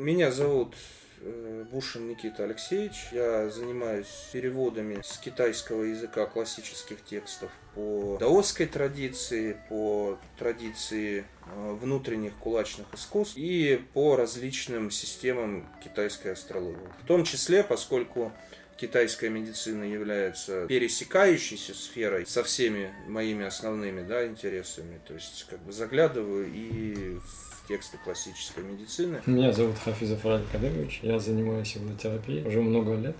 [0.00, 0.76] Меня зовут
[1.20, 3.08] э, Бушин Никита Алексеевич.
[3.12, 12.34] Я занимаюсь переводами с китайского языка классических текстов по даосской традиции, по традиции э, внутренних
[12.36, 16.88] кулачных искусств и по различным системам китайской астрологии.
[17.04, 18.32] В том числе, поскольку
[18.78, 24.98] китайская медицина является пересекающейся сферой со всеми моими основными да, интересами.
[25.06, 29.22] То есть как бы заглядываю и в тексты классической медицины.
[29.26, 33.14] Меня зовут Хафизов Раль Кадырович, я занимаюсь иглотерапией уже много лет.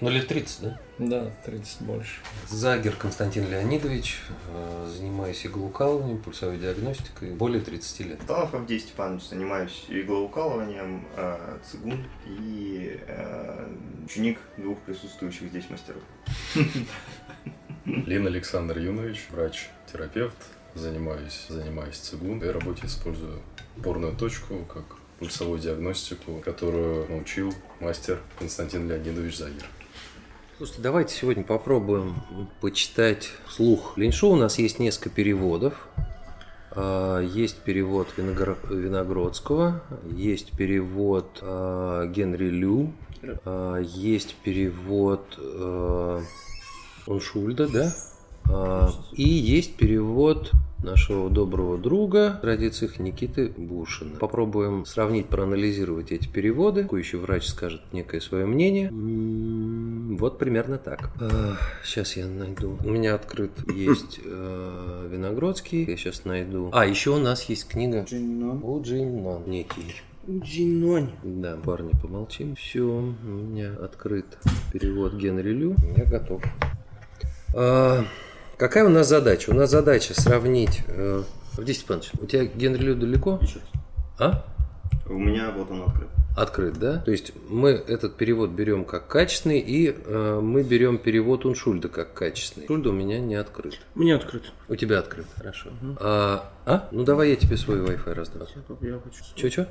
[0.00, 0.80] Ну, лет 30, да?
[0.98, 2.20] Да, 30 больше.
[2.46, 8.22] Загер Константин Леонидович, э, занимаюсь иглоукалыванием, пульсовой диагностикой, более 30 лет.
[8.22, 13.72] Станов Авдей Степанович, занимаюсь иглоукалыванием, э, цигун и э,
[14.04, 16.02] ученик двух присутствующих здесь мастеров.
[17.86, 20.36] Лин Александр Юнович, врач-терапевт,
[20.78, 23.40] занимаюсь, занимаюсь цигун и работе использую
[23.82, 24.84] порную точку как
[25.18, 29.64] пульсовую диагностику, которую научил мастер Константин Леонидович Загир.
[30.56, 32.16] Слушайте, давайте сегодня попробуем
[32.60, 34.30] почитать вслух Линьшу.
[34.30, 35.88] У нас есть несколько переводов.
[36.72, 42.92] А, есть перевод Виногродского, есть перевод а, Генри Лю,
[43.44, 45.38] а, есть перевод
[47.06, 48.90] Оншульда, да?
[49.12, 54.16] И есть перевод нашего доброго друга в традициях Никиты Бушина.
[54.18, 56.88] Попробуем сравнить, проанализировать эти переводы.
[56.92, 58.90] Еще врач скажет некое свое мнение.
[60.18, 61.10] Вот примерно так.
[61.84, 62.78] Сейчас я найду.
[62.84, 65.84] У меня открыт есть э, Виногродский.
[65.84, 66.70] Я сейчас найду.
[66.72, 68.60] А, еще у нас есть книга Джиннон.
[68.62, 69.94] у Джиннон некий.
[70.28, 71.10] Джиннонь.
[71.22, 72.54] Да, парни, помолчим.
[72.54, 74.26] Все, у меня открыт
[74.72, 75.74] перевод Генри Лю.
[75.96, 76.42] Я готов.
[77.54, 78.04] А,
[78.58, 79.50] Какая у нас задача?
[79.50, 80.82] У нас задача сравнить...
[80.88, 81.22] Э,
[81.56, 83.38] Авдий Степанович, у тебя Генри Лю далеко?
[83.40, 83.68] Еще раз.
[84.18, 84.44] А?
[85.06, 86.08] У меня вот он открыт.
[86.36, 86.98] Открыт, да?
[86.98, 92.14] То есть мы этот перевод берем как качественный, и э, мы берем перевод Уншульда как
[92.14, 92.64] качественный.
[92.64, 93.78] Уншульда у меня не открыт.
[93.94, 94.52] Меня открыт.
[94.68, 95.70] У тебя открыт, хорошо.
[96.00, 96.88] А, а?
[96.90, 98.42] Ну давай я тебе свой Wi-Fi раздам.
[98.80, 99.22] Я хочу.
[99.36, 99.68] Че-че?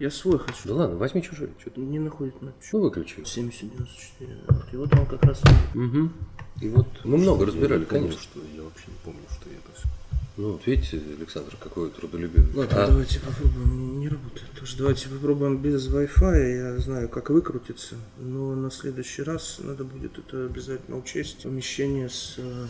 [0.00, 0.58] Я свой хочу.
[0.64, 1.50] Да ладно, возьми чужой.
[1.60, 1.80] Что ты?
[1.80, 3.22] Не находит на Ну выключи.
[3.24, 4.38] 7094.
[4.48, 5.40] Вот, И вот он как раз.
[5.74, 6.10] Угу.
[6.60, 8.22] И вот мы много разбирали, Я помню, конечно.
[8.22, 9.88] что я вообще не помню, что я это все.
[10.36, 12.52] Ну, вот видите, Александр, какой трудолюбивый.
[12.54, 14.00] Ладно, А, давайте попробуем.
[14.00, 14.50] Не работает.
[14.58, 16.56] Тоже давайте попробуем без Wi-Fi.
[16.56, 17.94] Я знаю, как выкрутиться.
[18.18, 21.42] Но на следующий раз надо будет это обязательно учесть.
[21.44, 22.66] Помещение с э,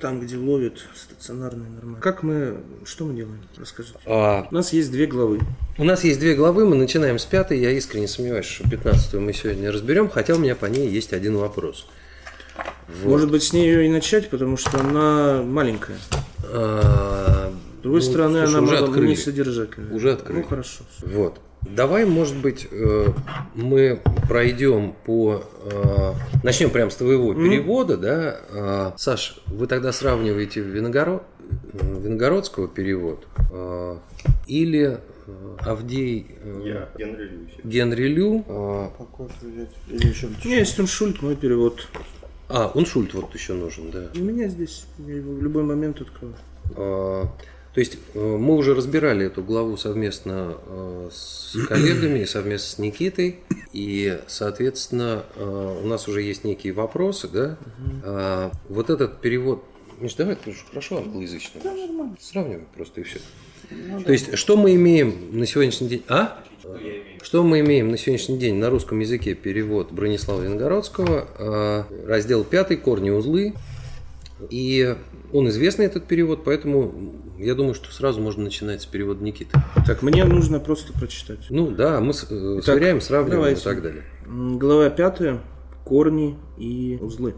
[0.00, 2.00] там, где ловит стационарные нормально.
[2.00, 3.40] Как мы, что мы делаем?
[3.56, 3.98] Расскажите.
[4.06, 5.40] а, У нас есть две главы.
[5.78, 7.58] У нас есть две главы, мы начинаем с пятой.
[7.58, 11.36] Я искренне сомневаюсь, что пятнадцатую мы сегодня разберем, хотя у меня по ней есть один
[11.36, 11.86] вопрос.
[13.02, 13.10] Вот.
[13.10, 15.96] Может быть, с нее и начать, потому что она маленькая.
[16.44, 19.08] А, С другой ну, стороны, слушай, она уже мало- открыли.
[19.08, 19.94] не содержательная.
[19.94, 20.38] Уже открыли.
[20.40, 20.84] Ну, хорошо.
[21.02, 21.40] Вот.
[21.62, 23.08] Давай, может быть, э,
[23.54, 25.42] мы пройдем по...
[25.64, 26.12] э,
[26.44, 28.40] Начнем прямо с твоего перевода, да?
[28.52, 31.22] А, Саш, вы тогда сравниваете Виногоро-
[31.72, 33.26] э, Виногородского перевод
[34.46, 35.00] или
[35.58, 37.50] Авдей Я Генри Льюис.
[37.64, 38.42] Генри Лю.
[38.96, 39.70] Какой взять?
[39.90, 41.88] Или еще есть Уншульт, мой перевод.
[42.48, 44.10] А, Уншульт вот еще нужен, да.
[44.14, 44.84] У меня здесь.
[44.98, 46.34] Я его в любой момент открою.
[46.76, 47.24] А,
[47.74, 53.40] То есть э, мы уже разбирали эту главу совместно э, с коллегами, совместно с Никитой,
[53.72, 57.58] и, соответственно, э, у нас уже есть некие вопросы, да?
[58.04, 59.64] А, Вот этот перевод,
[59.98, 61.60] Миш, давай ты хорошо англоязычный.
[62.20, 63.18] Сравнивай просто и все.
[64.04, 66.04] То есть, что мы имеем на сегодняшний день?
[66.08, 66.42] А?
[67.22, 72.76] Что мы имеем на сегодняшний день на русском языке перевод Бронислава Венгородского, э, раздел 5,
[72.76, 73.54] корни узлы,
[74.50, 74.94] и
[75.32, 76.94] он известный этот перевод, поэтому
[77.38, 79.50] я думаю, что сразу можно начинать с перевода Никиты.
[79.86, 81.46] Так, мне нужно просто прочитать.
[81.50, 83.60] Ну да, мы э, Итак, сверяем, сравниваем давайте.
[83.60, 84.04] и так далее.
[84.26, 85.40] Глава пятая.
[85.84, 87.34] Корни и узлы.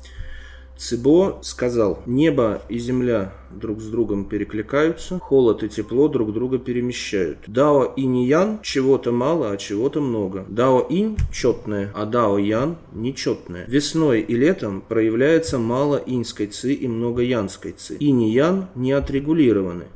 [0.79, 7.39] Цибо сказал, небо и земля друг с другом перекликаются, холод и тепло друг друга перемещают.
[7.49, 10.47] Дао и ян чего-то мало, а чего-то много.
[10.49, 13.65] Дао инь четное, а дао ян нечетное.
[13.67, 17.97] Весной и летом проявляется мало иньской ци и много янской ци.
[17.99, 19.87] Инь и ян не отрегулированы.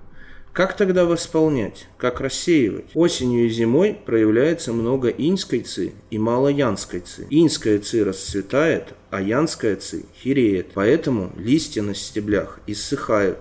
[0.53, 1.87] Как тогда восполнять?
[1.97, 2.85] Как рассеивать?
[2.93, 7.27] Осенью и зимой проявляется много иньской ци и мало янской ци.
[7.31, 10.73] Иньская ци расцветает, а янская ци хереет.
[10.75, 13.39] Поэтому листья на стеблях иссыхают.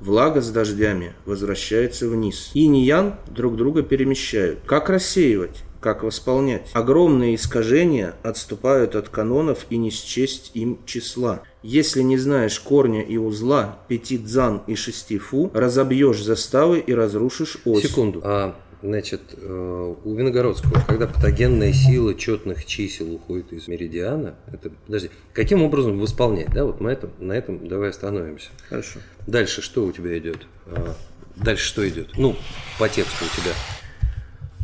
[0.00, 2.52] Влага с дождями возвращается вниз.
[2.54, 4.60] Инь и ян друг друга перемещают.
[4.66, 5.64] Как рассеивать?
[5.80, 6.70] Как восполнять?
[6.74, 11.42] Огромные искажения отступают от канонов и не счесть им числа.
[11.68, 17.58] Если не знаешь корня и узла, пяти дзан и шести фу, разобьешь заставы и разрушишь
[17.64, 17.82] ось.
[17.82, 18.20] Секунду.
[18.22, 25.10] А Значит, э, у Виногородского, когда патогенная сила четных чисел уходит из меридиана, это, подожди,
[25.32, 28.50] каким образом восполнять, да, вот на этом, на этом давай остановимся.
[28.68, 29.00] Хорошо.
[29.26, 30.46] Дальше что у тебя идет?
[30.66, 30.94] А,
[31.34, 32.10] Дальше что идет?
[32.16, 32.36] Ну,
[32.78, 33.52] по тексту у тебя.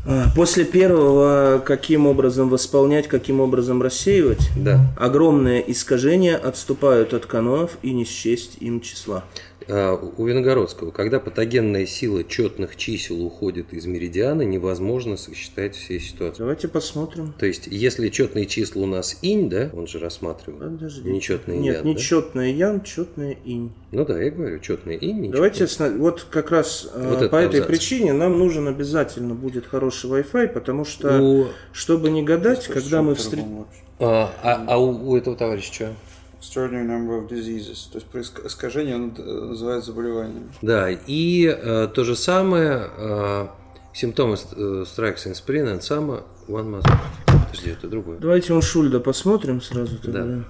[0.05, 4.81] А, После первого, каким образом восполнять, каким образом рассеивать, Да.
[4.99, 9.25] огромные искажения отступают от канонов и не счесть им числа.
[9.69, 16.39] А, У Виногородского, когда патогенная сила четных чисел уходит из меридиана, невозможно сосчитать все ситуации.
[16.39, 17.35] Давайте посмотрим.
[17.39, 21.11] То есть, если четные числа у нас инь, да, он же рассматривал, Подождите.
[21.11, 21.91] нечетные Нет, ян, да?
[21.91, 23.73] нечетное ян, четное инь.
[23.93, 25.31] Ну да, я говорю, четные инь.
[25.31, 27.67] Давайте, сна- вот как раз э, Вот по этой абзац.
[27.67, 33.15] причине нам нужен обязательно будет хороший Wi-Fi, потому что, У, чтобы не гадать, когда мы
[33.15, 33.67] встретим...
[33.99, 35.93] а, а- а у, у этого товарища что?
[36.43, 37.89] Extraordinary number of diseases.
[37.93, 40.51] То есть при иск- искажении оно э, называют заболеванием.
[40.61, 43.47] Да, и э, то же самое, э,
[43.93, 46.87] симптомы э, strikes in spring and summer, one must...
[47.27, 48.19] Подожди, это другое.
[48.19, 50.25] Давайте он Шульда посмотрим сразу тогда.
[50.25, 50.43] Да.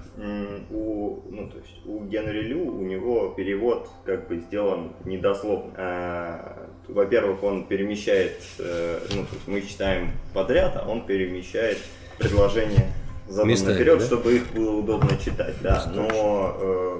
[0.71, 5.73] У, ну, то есть у Генри Лю, у него перевод как бы сделан недословно.
[5.77, 11.77] А, Во-первых, он перемещает, э, ну, то есть мы читаем подряд, а он перемещает
[12.17, 12.91] предложение
[13.33, 14.05] задом Местами, наперед, да?
[14.05, 15.91] чтобы их было удобно читать, да.
[15.93, 16.99] Но э,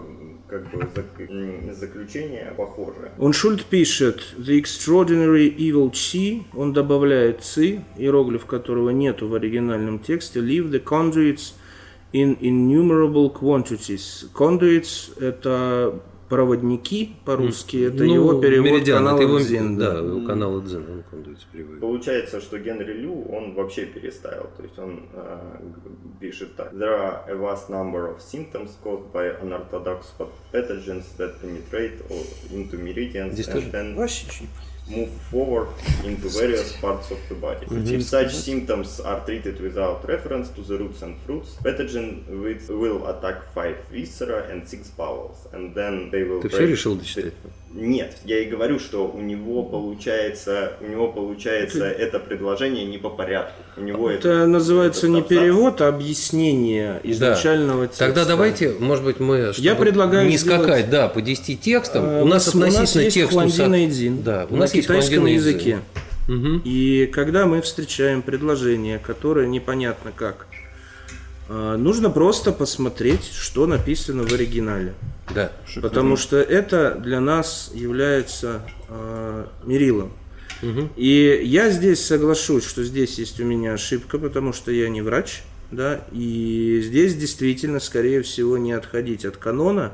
[0.49, 3.11] как бы зак- заключение похожее.
[3.17, 9.99] Он Шульд пишет The Extraordinary Evil Chi, он добавляет ци, иероглиф которого нету в оригинальном
[9.99, 11.53] тексте, leave the conduits
[12.13, 14.29] in innumerable quantities.
[14.33, 15.99] Conduits– это
[16.33, 19.99] проводники по-русски, это Ну, его перевод меридиан, канала это его, Дзин, да, да.
[19.99, 21.79] его канала Дзен, он переводит.
[21.79, 24.49] Получается, что Генри Лю, он вообще переставил.
[24.57, 25.39] То есть он э,
[26.19, 26.73] пишет так.
[26.73, 30.11] There are a vast number of symptoms caused by unorthodox
[30.51, 32.01] pathogens that penetrate
[32.51, 33.71] into meridians Здесь and тоже?
[33.71, 35.68] then Вообще ничего не move forward
[36.02, 37.66] into various parts of the body.
[37.70, 43.06] If such symptoms are treated without reference to the roots and fruits, pathogen with, will
[43.08, 47.02] attack five viscera and six bowels, and then they will Ты все break решил the-
[47.02, 47.34] дочитать?
[47.73, 53.09] Нет, я и говорю, что у него получается, у него получается это предложение не по
[53.09, 53.53] порядку.
[53.77, 58.05] У него Это называется этот не перевод, а объяснение изначального текста.
[58.05, 62.05] Тогда давайте, может быть, мы, чтобы Я предлагаю не сделать- скакать, да, по 10 текстам.
[62.05, 63.33] Э, у нас относительно есть тексту...
[63.35, 65.79] Хуандина со- и Дзин Да, у на нас есть китайском языке.
[66.27, 66.61] Мгм.
[66.63, 70.45] И когда мы встречаем предложение, которое непонятно как,
[71.49, 74.93] э, нужно просто посмотреть, что написано в оригинале.
[75.33, 75.51] Да.
[75.81, 80.11] Потому что это для нас является э, мерилом.
[80.61, 80.89] Мгм.
[80.95, 85.43] И я здесь соглашусь, что здесь есть у меня ошибка, потому что я не врач,
[85.71, 89.93] да, и здесь действительно, скорее всего, не отходить от канона,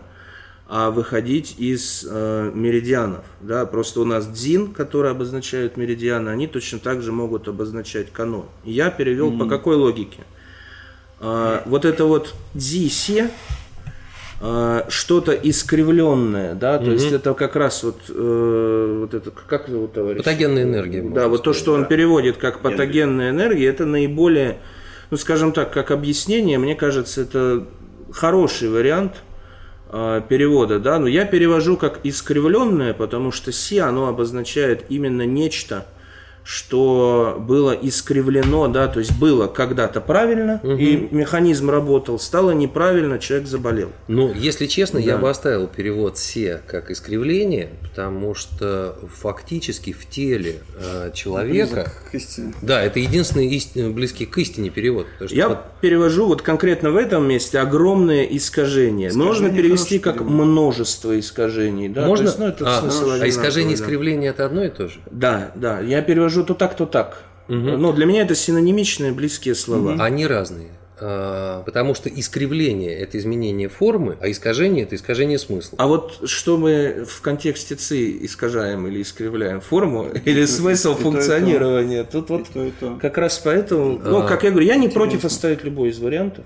[0.68, 6.78] а выходить из э, меридианов, да, просто у нас дзин, которые обозначают меридианы, они точно
[6.78, 8.46] так же могут обозначать канон.
[8.64, 10.24] И я перевел по какой логике?
[11.20, 13.32] А, вот это вот дзисе,
[14.42, 19.92] а, что-то искривленное, да, то есть это как раз вот, э, вот это, как зовут
[19.92, 20.20] товарищ?
[20.20, 21.02] Патогенная энергия.
[21.02, 24.60] Да, вот то, что он переводит как патогенная энергия, это наиболее,
[25.12, 27.66] ну скажем так, как объяснение, мне кажется, это
[28.14, 29.16] хороший вариант
[29.92, 35.86] э, перевода, да, но я перевожу как искривленное, потому что си, оно обозначает именно нечто,
[36.60, 43.48] что было искривлено, да, то есть было когда-то правильно, и механизм работал, стало неправильно, человек
[43.48, 43.90] заболел.
[44.08, 45.18] Ну, если честно, я Да.
[45.20, 51.76] бы оставил перевод «се» как искривление, потому что фактически в теле э, человека...
[51.76, 52.54] Близок к истине.
[52.64, 55.06] Да, это единственный истин- близкий к истине перевод.
[55.24, 59.14] что Я вот- перевожу вот конкретно в этом месте огромные искажения.
[59.14, 61.90] Можно перевести как множество искажений.
[61.90, 62.08] Да?
[62.08, 62.26] Можно?
[62.26, 63.84] То есть, ну, это а, а искажение да.
[63.84, 65.00] искривления это одно и то же?
[65.12, 65.80] Да, да.
[65.80, 67.24] Я перевожу то так, то так.
[67.48, 69.96] Но для меня это синонимичные близкие слова.
[70.00, 70.70] Они разные.
[71.02, 75.78] А, Потому что искривление– это изменение формы, а искажение– это искажение смысла.
[75.82, 81.00] А вот что мы в контексте ЦИ искажаем или искривляем форму или смысл и то,
[81.00, 81.12] и то.
[81.12, 82.98] функционирования, тут вот И то, и то.
[83.02, 86.44] как раз поэтому, ну, А, как я говорю, я не против оставить любой из вариантов.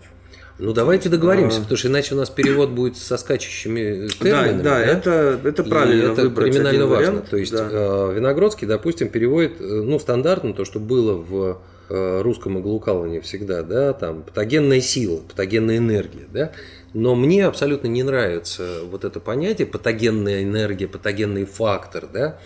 [0.60, 4.62] Ну, давайте договоримся, потому что иначе у нас перевод будет со скачущими Да, терминами.
[4.62, 7.12] да, это, это И правильно это выбрать криминально важно.
[7.12, 7.30] вариант.
[7.30, 7.68] То есть да.
[7.72, 13.64] э, Виногродский, допустим, переводит, э, ну, стандартно то, что было в э, русском иглоукалывании всегда,
[13.64, 16.52] да, там, патогенная сила, патогенная энергия, да,
[16.94, 22.38] но мне абсолютно не нравится вот это понятие патогенная энергия, патогенный фактор, да,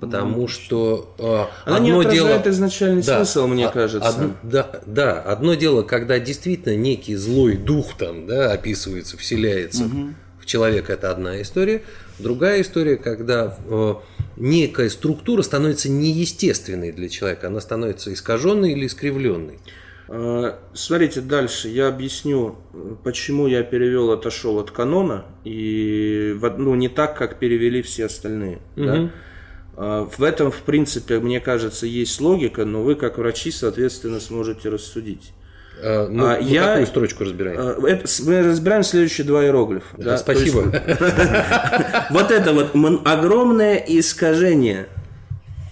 [0.00, 2.52] потому что э, Она не одно отражает дело...
[2.52, 3.16] изначальный Да.
[3.16, 4.08] смысл, мне А- кажется.
[4.08, 9.84] одно- да, да, одно дело, когда действительно некий злой дух там, да, описывается, вселяется
[10.40, 11.82] в человека это одна история.
[12.18, 13.94] Другая история, когда э,
[14.36, 19.58] некая структура становится неестественной для человека, она становится искаженной или искривленной.
[20.08, 22.56] Э, Смотрите дальше, я объясню,
[23.04, 28.58] почему я перевел отошел от канона и од- ну, не так, как перевели все остальные.
[28.76, 29.10] да.
[29.80, 34.68] Э, В этом, в принципе, мне кажется, есть логика, но вы, как врачи, соответственно, сможете
[34.70, 35.32] рассудить.
[35.80, 37.60] Э, Мы, А, мы я- какую строчку разбираем?
[37.60, 39.86] Э, это мы разбираем следующие два иероглифа.
[39.96, 40.18] Да, да.
[40.18, 40.62] Спасибо.
[42.10, 42.70] Вот это вот
[43.06, 44.88] огромное искажение.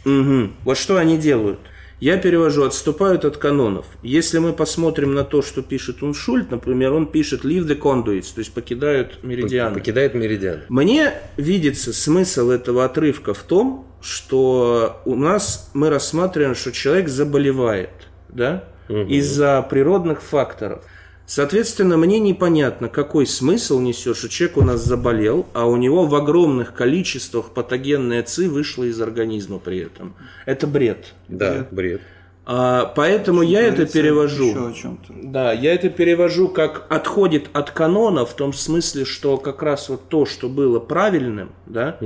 [0.04, 1.58] Вот что они делают.
[1.98, 3.86] Я перевожу, отступают от канонов.
[4.02, 8.40] Если мы посмотрим на то, что пишет Уншульт, например, он пишет leave the conduits, то
[8.40, 9.74] есть покидают меридианы.
[9.74, 10.60] Покидает меридиан.
[10.68, 17.90] Мне видится смысл этого отрывка в том, что у нас мы рассматриваем, что человек заболевает,
[18.28, 20.84] да, из-за природных факторов.
[21.26, 26.14] Соответственно, мне непонятно, какой смысл несет, что человек у нас заболел, а у него в
[26.14, 30.14] огромных количествах патогенная ЦИ вышла из организма при этом.
[30.46, 31.14] Это бред.
[31.28, 32.00] Да, бред.
[32.48, 34.50] А, поэтому я это перевожу.
[34.50, 35.14] Еще о чем-то.
[35.24, 40.08] Да, я это перевожу как отходит от канона в том смысле, что как раз вот
[40.08, 41.98] то, что было правильным, да,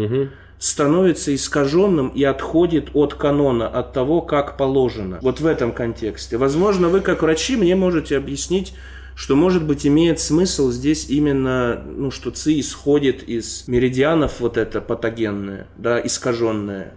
[0.58, 5.18] становится искаженным и отходит от канона, от того, как положено.
[5.20, 6.38] Вот в этом контексте.
[6.38, 8.74] Возможно, вы как врачи мне можете объяснить,
[9.20, 14.80] что, может быть, имеет смысл здесь именно, ну, что ЦИ исходит из меридианов вот это
[14.80, 16.94] патогенное, да, искаженное.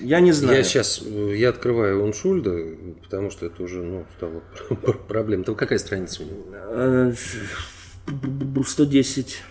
[0.00, 0.56] Я не знаю.
[0.56, 2.56] Я сейчас, э, я открываю Уншульда,
[3.02, 4.42] потому что это уже, ну, стало
[5.06, 5.44] проблемой.
[5.44, 6.44] Там какая страница у него?
[6.54, 7.12] Э,
[8.66, 9.42] 110.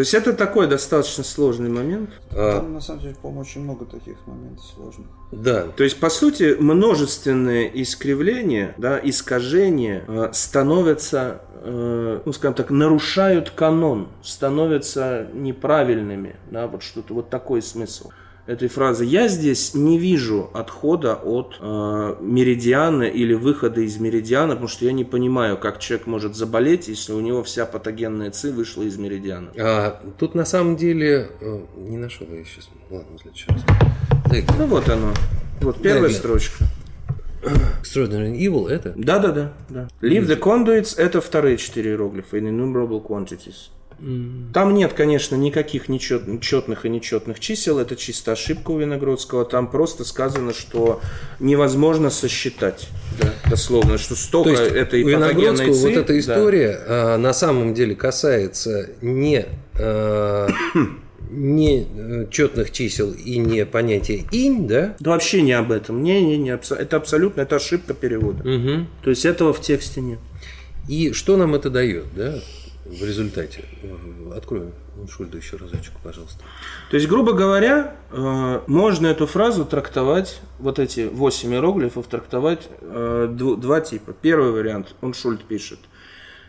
[0.00, 2.08] То есть это такой достаточно сложный момент.
[2.30, 5.06] А, Там, на самом деле, по-моему, очень много таких моментов сложных.
[5.30, 12.70] да, То есть, по сути, множественные искривления, да, искажения э, становятся, э, ну, скажем так,
[12.70, 16.36] нарушают канон, становятся неправильными.
[16.50, 18.08] Да, вот что-то, вот такой смысл
[18.46, 19.04] этой фразы.
[19.04, 24.92] Я здесь не вижу отхода от э, меридиана или выхода из меридиана, потому что я
[24.92, 29.50] не понимаю, как человек может заболеть, если у него вся патогенная ЦИ вышла из меридиана.
[29.58, 32.68] А, тут на самом деле э, не нашел я сейчас.
[32.90, 33.62] Ладно, в следующий раз.
[34.58, 35.12] Ну вот оно.
[35.60, 36.64] Вот первая Да, строчка.
[37.42, 38.92] Extraordinary Evil это?
[38.96, 39.88] Да, да, да, да.
[40.02, 42.38] Leave the conduits это вторые четыре иероглифа.
[42.38, 43.70] Innumerable quantities.
[44.54, 47.78] Там нет, конечно, никаких нечет- четных и нечетных чисел.
[47.78, 49.44] Это чисто ошибка у Виногродского.
[49.44, 51.00] Там просто сказано, что
[51.38, 52.88] невозможно сосчитать.
[53.20, 56.18] Да, дословно, что То столько есть этой у Виногродского патогенной вот ци- эта да.
[56.18, 59.44] история а, на самом деле касается не,
[59.78, 60.48] а,
[61.30, 64.96] не э, четных чисел и не понятия инь, да?
[64.98, 66.02] Да вообще не об этом.
[66.02, 66.50] Не, не, не.
[66.50, 68.42] Это абсолютно это ошибка перевода.
[68.48, 68.88] Мгм.
[69.04, 70.18] То есть этого в тексте нет.
[70.88, 72.40] И что нам это дает, да,
[72.84, 73.64] в результате?
[73.82, 74.72] Э, Откроем
[75.08, 76.42] Шульда еще разочек, пожалуйста.
[76.90, 83.28] То есть, грубо говоря, э, можно эту фразу трактовать, вот эти восемь иероглифов трактовать э,
[83.30, 84.12] дв- два типа.
[84.12, 85.78] Первый вариант, он Шульт пишет,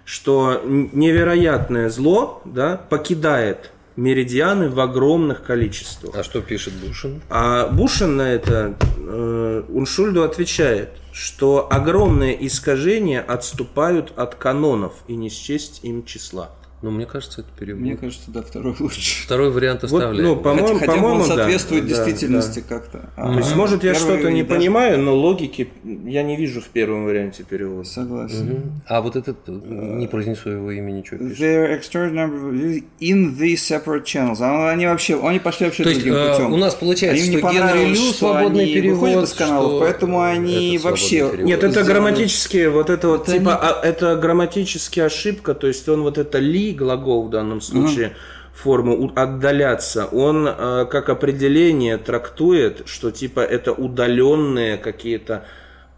[0.05, 6.15] что невероятное зло да, покидает меридианы в огромных количествах.
[6.15, 7.21] А что пишет Бушин?
[7.29, 15.29] А Бушин на это э, Уншульду отвечает, что огромные искажения отступают от канонов и не
[15.29, 16.51] счесть им числа.
[16.81, 17.81] Ну, мне кажется, это перевод.
[17.81, 19.23] Мне кажется, да, второй лучше.
[19.23, 20.29] Второй вариант Вот, оставляем.
[20.29, 21.35] ну, по-моему, хотя, по-моему, он да.
[21.35, 22.75] соответствует Да, действительности да.
[22.75, 23.09] как-то.
[23.15, 25.69] То есть, А может, я что-то не даже- понимаю, но логики
[26.05, 27.87] я не вижу в первом варианте перевода.
[27.87, 28.45] Согласен.
[28.45, 28.81] Мгм.
[28.87, 31.39] А вот этот, э, не произнесу его имя, ничего пишет.
[31.39, 34.37] Their extraordinary in the separate channels.
[34.41, 36.53] А Они вообще, они пошли вообще То другим э, путем.
[36.53, 40.21] у нас получается, Им не что Генри Лю свободный они перевод, из каналов, что поэтому
[40.21, 41.45] они это вообще- перевод.
[41.45, 41.91] Нет, это сделано.
[41.91, 46.39] грамматические, вот это вот, Это типа, а, это грамматическая ошибка, то есть он вот это
[46.39, 48.15] ли, глагол в данном случае,
[48.53, 55.45] форму у- отдаляться, он э, как определение трактует, что типа это удаленные какие-то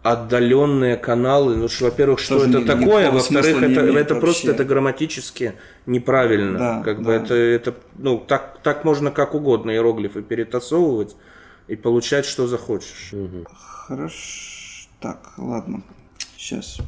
[0.02, 4.48] отдаленные каналы, ну что, во-первых, что Тоже это ни- такое, во-вторых, не это, это просто
[4.48, 4.54] вообще.
[4.62, 5.54] это грамматически
[5.86, 7.14] неправильно, Да, как бы да.
[7.16, 11.16] это, это, ну так, так можно как угодно иероглифы перетасовывать
[11.68, 13.12] и получать, что захочешь.
[13.86, 14.88] Хорошо.
[15.00, 15.82] Так, ладно.
[16.36, 16.78] Сейчас.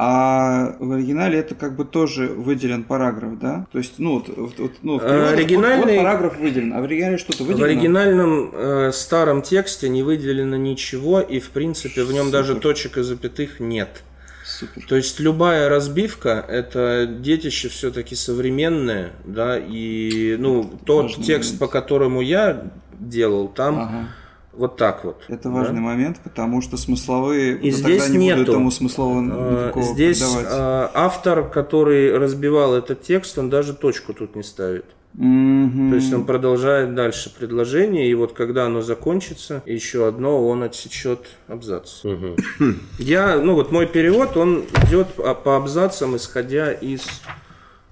[0.00, 3.66] А в оригинале это как бы тоже выделен параграф, да?
[3.72, 6.80] То есть, ну, вот, вот- вот, ну в переводах вот- оригинальный- вот параграф выделен, а
[6.80, 7.64] в оригинале что-то В выделено?
[7.66, 12.32] оригинальном э, старом тексте не выделено ничего, и в принципе в нем Супер.
[12.38, 14.02] даже точек и запятых нет.
[14.44, 14.86] Супер.
[14.88, 21.58] То есть любая разбивка это детище все-таки современное, да, и ну тот текст, момент.
[21.58, 22.62] по которому я
[23.00, 24.08] делал, там Ага.
[24.58, 25.22] Вот так вот.
[25.28, 25.50] Это да?
[25.54, 28.42] важный момент, потому что смысловые И вот здесь тогда не нету.
[28.42, 29.22] этому смыслового Э,
[29.66, 30.46] никакого Здесь придавать.
[30.50, 34.84] э, автор, который разбивал этот текст, он даже точку тут не ставит.
[35.14, 35.90] Мгм.
[35.90, 41.20] То есть он продолжает дальше предложение, и вот когда оно закончится, еще одно, он отсечет
[41.48, 42.04] абзац.
[42.04, 42.36] Мгм.
[42.98, 47.06] Я, ну вот мой перевод, он идет по по абзацам, исходя из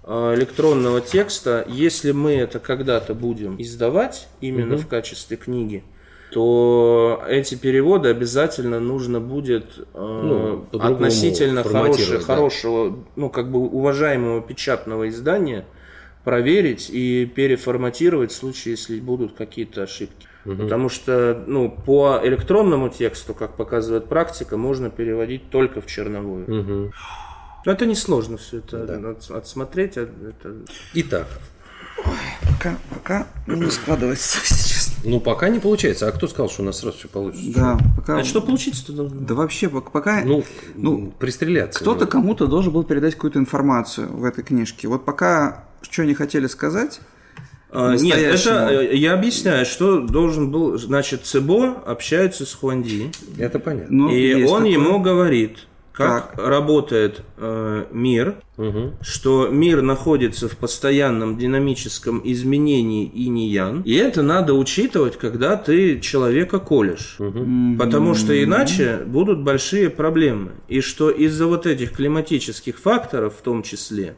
[0.04, 1.64] э, электронного текста.
[1.68, 4.82] Если мы это когда-то будем издавать именно Мгм.
[4.82, 5.82] в качестве книги,
[6.30, 12.24] то эти переводы обязательно нужно будет э, Ну, относительно хорошего, да.
[12.24, 15.64] хорошего, ну как бы уважаемого печатного издания
[16.24, 20.26] проверить и переформатировать в случае, если будут какие-то ошибки.
[20.44, 20.58] Мгм.
[20.58, 26.44] Потому что ну, по электронному тексту, как показывает практика, можно переводить только в черновую.
[26.48, 26.92] Мгм.
[27.64, 29.10] Но это несложно все это Да.
[29.10, 29.96] от- отсмотреть.
[29.98, 30.54] а Это...
[30.94, 31.26] Итак,
[32.04, 35.02] Пока, пока не складывается, если честно.
[35.04, 36.08] ну пока не получается.
[36.08, 37.52] А кто сказал, что у нас сразу все получится?
[37.54, 38.18] Да, пока...
[38.18, 39.20] А что получиться-то должно?
[39.20, 41.80] Да вообще, пока, Ну, Ну, пристреляться.
[41.80, 44.88] кто-то кому-то должен был передать какую-то информацию в этой книжке.
[44.88, 47.00] Вот пока что не хотели сказать,
[47.70, 53.94] А, Нет, это я объясняю, что должен был, значит, Цебо общается с Хуанди, Это понятно.
[53.96, 54.70] ну, и он такое.
[54.72, 58.94] ему говорит, как работает э, мир, Мгм.
[59.00, 66.58] что мир находится в постоянном динамическом изменении инь-ян, и это надо учитывать, когда ты человека
[66.58, 67.16] колешь.
[67.18, 67.76] Мгм.
[67.78, 70.52] Потому что иначе будут большие проблемы.
[70.68, 74.16] И что из-за вот этих климатических факторов в том числе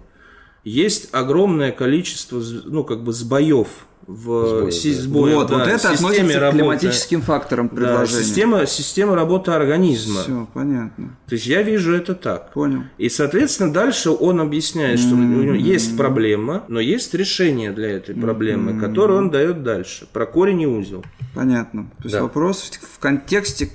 [0.68, 3.68] есть огромное количество ну, как бы сбоев
[4.06, 5.00] в Сбоев, си- да.
[5.02, 6.58] сбоев, вот, да, вот это системе относится к работы.
[6.58, 8.24] климатическим факторам Да, предложения.
[8.24, 10.22] система, система работы организма.
[10.22, 11.14] Все, понятно.
[11.28, 12.52] То есть я вижу это так.
[12.54, 12.84] Понял.
[12.96, 18.14] И, соответственно, дальше он объясняет, что у него есть проблема, но есть решение для этой
[18.14, 20.06] проблемы, которое он дает дальше.
[20.10, 21.04] Про корень и узел.
[21.34, 21.90] Понятно.
[21.98, 22.22] То есть Да.
[22.22, 23.70] вопрос в- контексте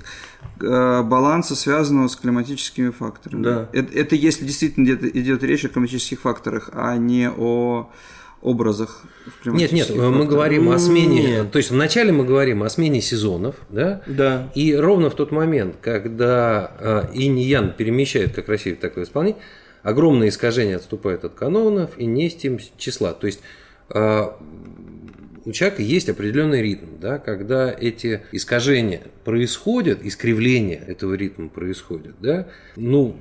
[0.58, 3.42] баланса, связанного с климатическими факторами.
[3.42, 3.68] Да.
[3.72, 7.90] Это, это если действительно где-то идет речь о климатических факторах, а не о
[8.44, 9.02] образах
[9.42, 10.28] в Нет, нет, мы факторах.
[10.28, 11.22] говорим о смене.
[11.22, 11.50] Нет.
[11.50, 14.02] То есть вначале мы говорим о смене сезонов, да?
[14.06, 14.52] Да.
[14.54, 19.02] И ровно в тот момент, когда э, инь и ян перемещают как Россию, так и
[19.02, 19.40] исполнение,
[19.82, 23.14] огромное искажение отступает от канонов и не с тем числа.
[23.14, 23.40] То есть
[23.88, 24.28] э,
[25.44, 32.48] у человека есть определенный ритм, да, когда эти искажения происходят, искривление этого ритма происходит, да,
[32.76, 33.16] ну,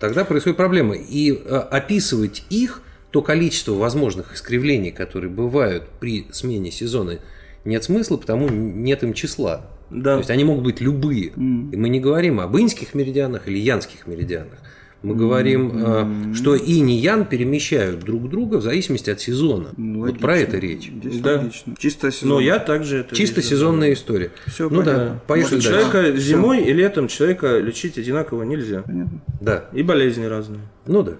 [0.00, 0.96] тогда происходит проблема.
[0.96, 7.20] И э, описывать их, то количество возможных искривлений, которые бывают при смене сезона,
[7.64, 9.70] нет смысла, потому нет им числа.
[9.90, 10.14] Да.
[10.14, 11.32] То есть они могут быть любые.
[11.36, 11.70] М.
[11.70, 14.58] И мы не говорим об иньских меридианах или янских меридианах.
[15.02, 19.68] Мы говорим, э, что инь и ян перемещают друг друга в зависимости от сезона.
[19.76, 20.20] Ну, вот логично.
[20.20, 20.90] про это речь.
[20.90, 21.36] Здесь Да.
[21.38, 21.74] логично.
[21.78, 22.28] Чисто сезон.
[22.30, 24.32] Но я также это Чисто сезонная история.
[24.46, 25.04] Все ну понятно.
[25.04, 25.90] да, поехали Что дальше.
[25.92, 28.82] человека зимой и летом человека лечить одинаково нельзя.
[28.82, 29.20] Понятно.
[29.40, 30.60] Да, И болезни разные.
[30.86, 31.12] ну да.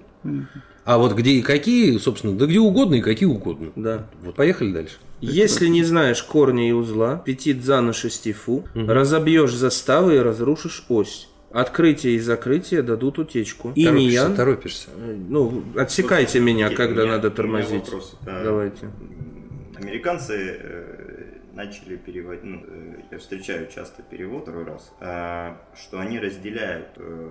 [0.84, 3.68] А вот где и какие, собственно, да где угодно и какие угодно.
[3.76, 4.06] Да.
[4.24, 4.94] Вот поехали дальше.
[5.20, 10.84] Если не знаешь корня и узла, пяти дза на шести фу, разобьешь заставы и разрушишь
[10.88, 11.27] ось.
[11.50, 13.72] Открытие и закрытие дадут утечку.
[13.74, 14.90] И Торопишься, ниян, торопишься.
[14.96, 17.84] ну, отсекайте меня, У когда меня- надо меня тормозить.
[17.84, 18.16] вопрос.
[18.24, 18.42] Да.
[18.44, 18.90] Давайте.
[19.76, 26.18] Американцы э, начали переводить, ну, э, я встречаю часто перевод второй раз, э, что они
[26.18, 27.28] разделяют э,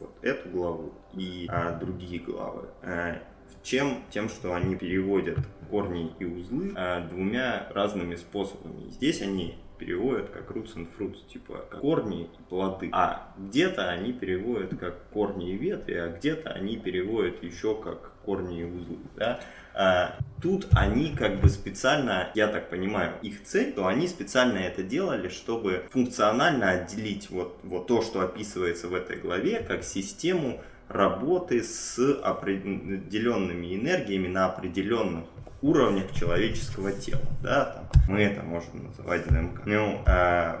[0.00, 2.66] вот эту главу и а, другие главы.
[2.82, 3.18] Э,
[3.62, 4.02] чем?
[4.10, 5.38] Тем, что они переводят
[5.70, 8.90] корни и узлы э, двумя разными способами.
[8.90, 12.90] Здесь они переводят как roots and fruits, типа как корни и плоды.
[12.92, 18.60] А где-то они переводят как корни и ветви, а где-то они переводят еще как корни
[18.60, 18.98] и узлы.
[19.16, 19.40] Да?
[19.74, 24.82] А, тут они как бы специально, я так понимаю, их цель, то они специально это
[24.82, 31.62] делали, чтобы функционально отделить вот, вот то, что описывается в этой главе, как систему работы
[31.62, 35.24] с определенными энергиями на определенных
[35.64, 37.22] уровнях человеческого тела.
[37.42, 37.86] Да?
[37.92, 39.62] Там, мы это можем называть ДНК.
[39.64, 40.60] Ну, а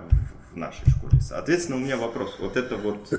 [0.54, 1.20] в нашей школе.
[1.20, 2.36] Соответственно, у меня вопрос.
[2.38, 3.18] Вот это вот э,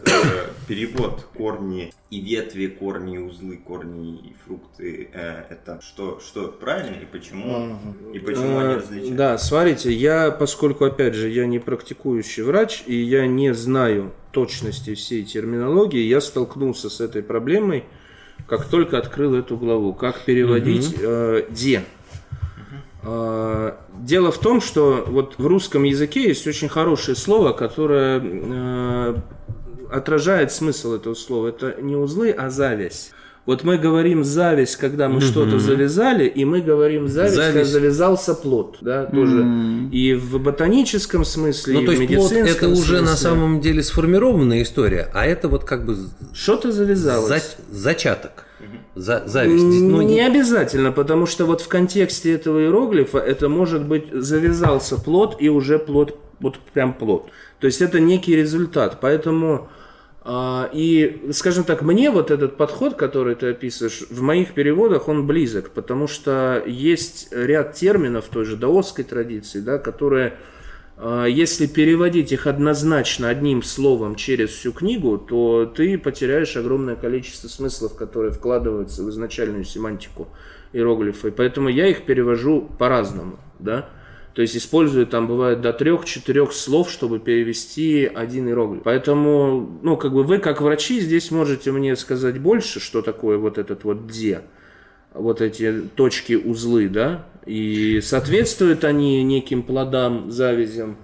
[0.68, 6.96] перевод корни и ветви, корни и узлы, корни и фрукты, э, это что, что правильно
[6.96, 7.78] и почему,
[8.14, 9.16] и почему они Э, различаются?
[9.16, 14.96] Да, смотрите, я, поскольку, опять же, я не практикующий врач, и я не знаю точности
[14.96, 17.84] всей терминологии, я столкнулся с этой проблемой,
[18.48, 19.94] как только открыл эту главу.
[19.94, 21.84] Как переводить э, «де».
[23.04, 29.16] Э, Дело в том, что вот в русском языке есть очень хорошее слово, которое э,
[29.92, 31.48] отражает смысл этого слова.
[31.48, 33.12] Это не узлы, а завязь.
[33.46, 37.72] Вот мы говорим зависть, когда мы что-то завязали, и мы говорим зависть, когда Зависть.
[37.72, 39.46] завязался плод, да, тоже.
[39.92, 43.18] И в ботаническом смысле, Ну, и то в есть плод медицинском это уже на смысле.
[43.30, 45.96] самом деле сформированная история, а это вот как бы
[46.34, 47.28] Что-то завязалось.
[47.30, 48.46] за- зачаток.
[48.96, 49.64] За- зависть.
[49.64, 55.36] Ну, не обязательно, потому что вот в контексте этого иероглифа это может быть завязался плод
[55.40, 57.28] и уже плод, вот прям плод.
[57.60, 58.98] То есть это некий результат.
[59.02, 59.70] Поэтому
[60.28, 65.70] и, скажем так, мне вот этот подход, который ты описываешь, в моих переводах он близок,
[65.70, 70.34] потому что есть ряд терминов той же даосской традиции, да, которые
[70.98, 77.48] а, если переводить их однозначно одним словом через всю книгу, то ты потеряешь огромное количество
[77.48, 80.30] смыслов, которые вкладываются в изначальную семантику
[80.74, 81.30] иероглифа.
[81.30, 83.90] И поэтому я их перевожу по-разному, да.
[84.36, 88.84] То есть использую там бывает до трех-четырех слов, чтобы перевести один иероглиф.
[88.84, 93.58] Поэтому, ну, как бы вы, как врачи, здесь можете мне сказать больше, что такое вот
[93.58, 94.42] этот вот «де»,
[95.14, 100.98] вот эти точки, узлы, да, и соответствуют они неким плодам, завязям.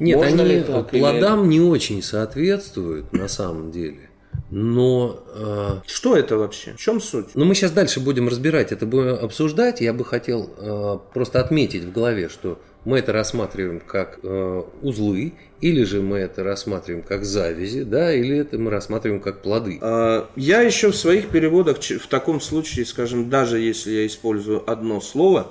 [0.00, 4.08] Нет, Можно они так или- плодам не очень соответствуют на самом деле.
[4.50, 6.72] Но, э, Что это вообще?
[6.72, 7.26] В чем суть?
[7.34, 9.82] но мы сейчас дальше будем разбирать, это будем обсуждать.
[9.82, 15.34] Я бы хотел э, просто отметить в голове, что мы это рассматриваем как э, узлы,
[15.60, 19.78] или же мы это рассматриваем как завязи, да, или это мы рассматриваем как плоды.
[19.82, 25.00] А, Я еще в своих переводах, в таком случае, скажем, даже если я использую одно
[25.00, 25.48] слово,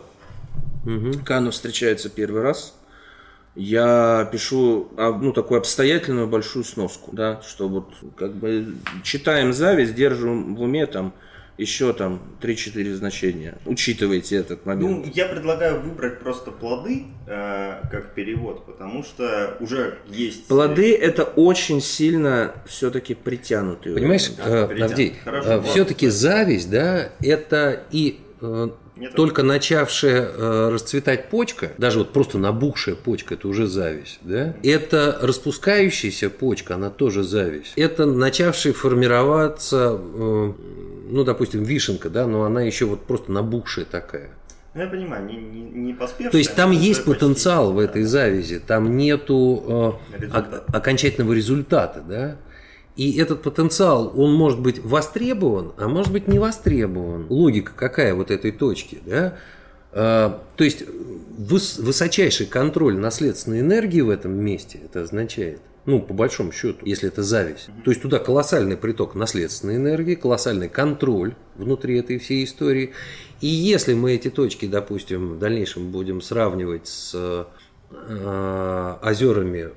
[0.84, 2.74] когда оно встречается первый раз,
[3.56, 10.56] я пишу ну, такую обстоятельную большую сноску, да, что вот как бы читаем зависть, держим
[10.56, 11.12] в уме там
[11.58, 13.58] еще там 3-4 значения.
[13.65, 15.06] Учитывайте этот момент.
[15.06, 20.48] Ну, я предлагаю выбрать просто плоды э, как перевод, потому что уже есть...
[20.48, 23.96] Плоды это очень сильно все-таки притянутые.
[23.96, 24.86] Понимаешь, Да, э, перейдем.
[24.86, 25.62] Авдей, ладно.
[25.63, 32.38] все-таки зависть, да, это и э, Нет, только начавшая э, расцветать почка, даже вот просто
[32.38, 34.55] набухшая почка, это уже зависть, да.
[34.63, 37.73] Это распускающаяся почка, она тоже зависть.
[37.75, 40.53] Это начавшая формироваться, э,
[41.10, 44.29] ну, допустим, вишенка, да, но она еще вот просто набухшая такая.
[44.73, 46.31] Ну, я понимаю, не, не, не поспешно.
[46.31, 47.83] То есть там есть почти- потенциал в да.
[47.86, 50.57] этой завязи, там нету э, Результата.
[50.67, 52.38] ок- окончательного результата, да.
[52.97, 57.27] И этот потенциал, он может быть востребован, а может быть не востребован.
[57.29, 59.38] Логика какая вот этой точки, да?
[59.91, 65.62] Э, то есть выс- высочайший контроль наследственной энергии в этом месте это означает.
[65.86, 67.69] Ну, по большому счету, если это зависть.
[67.86, 72.91] То есть туда колоссальный приток наследственной энергии, колоссальный контроль внутри этой всей истории.
[73.41, 77.13] И если мы эти точки, допустим, в дальнейшем будем сравнивать с
[77.91, 79.69] э, озерами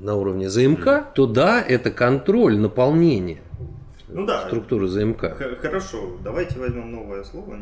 [0.00, 3.38] на уровне ЗМК, то да, это контроль наполнения
[4.08, 4.46] Ну да.
[4.46, 5.36] структуры ЗМК.
[5.60, 7.58] Хорошо, давайте возьмем новое слово.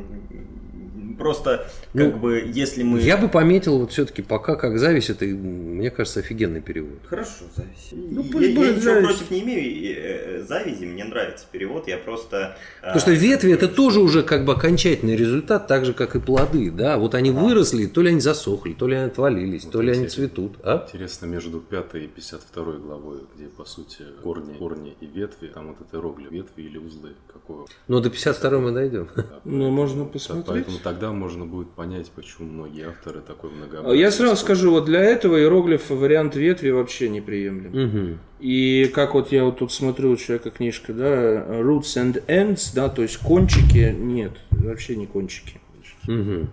[1.18, 3.00] Просто, Ну, как бы, если мы...
[3.00, 6.98] Я бы пометил вот все-таки пока как зависть, это, мне кажется, офигенный перевод.
[7.06, 7.92] Хорошо, зависть.
[7.92, 9.06] Ну, я, пусть я будет ничего зависть.
[9.18, 9.96] против не имею.
[9.96, 11.88] э, Завязи, мне нравится перевод.
[11.88, 12.56] Я просто...
[12.82, 16.20] а, Потому что ветви это тоже уже как бы окончательный результат, так же как и
[16.20, 16.98] плоды, да.
[16.98, 20.56] Вот они выросли, то ли они засохли, то ли они отвалились, то ли они цветут,
[20.62, 20.86] а?
[20.86, 25.76] Интересно, между 5 и 52 главой, где, по сути, корни, корни и ветви, там вот
[25.80, 27.66] это иероглиф, ветви или узлы, какого.
[27.88, 29.08] Но до 52 мы дойдем.
[29.44, 30.46] Ну, можно Да, посмотреть.
[30.46, 34.00] Поэтому тогда можно будет понять, почему многие авторы такой многообразие.
[34.00, 37.72] Я сразу скажу, вот для этого иероглиф вариант ветви вообще неприемлем.
[37.72, 38.18] Мгм.
[38.38, 42.88] И как вот я вот тут смотрю, у человека книжка, да, roots and ends, да,
[42.88, 45.60] то есть кончики, нет, вообще не кончики.
[46.06, 46.50] Мгм.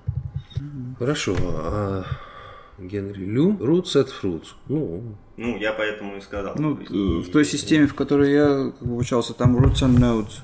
[0.98, 1.36] Хорошо.
[1.40, 2.04] а
[2.80, 4.48] Генри Лю, Roots at Fruits.
[4.68, 6.56] Ну, Ну, я поэтому и сказал.
[6.58, 10.40] Ну, И- в той системе, в которой я обучался, там roots and nodes.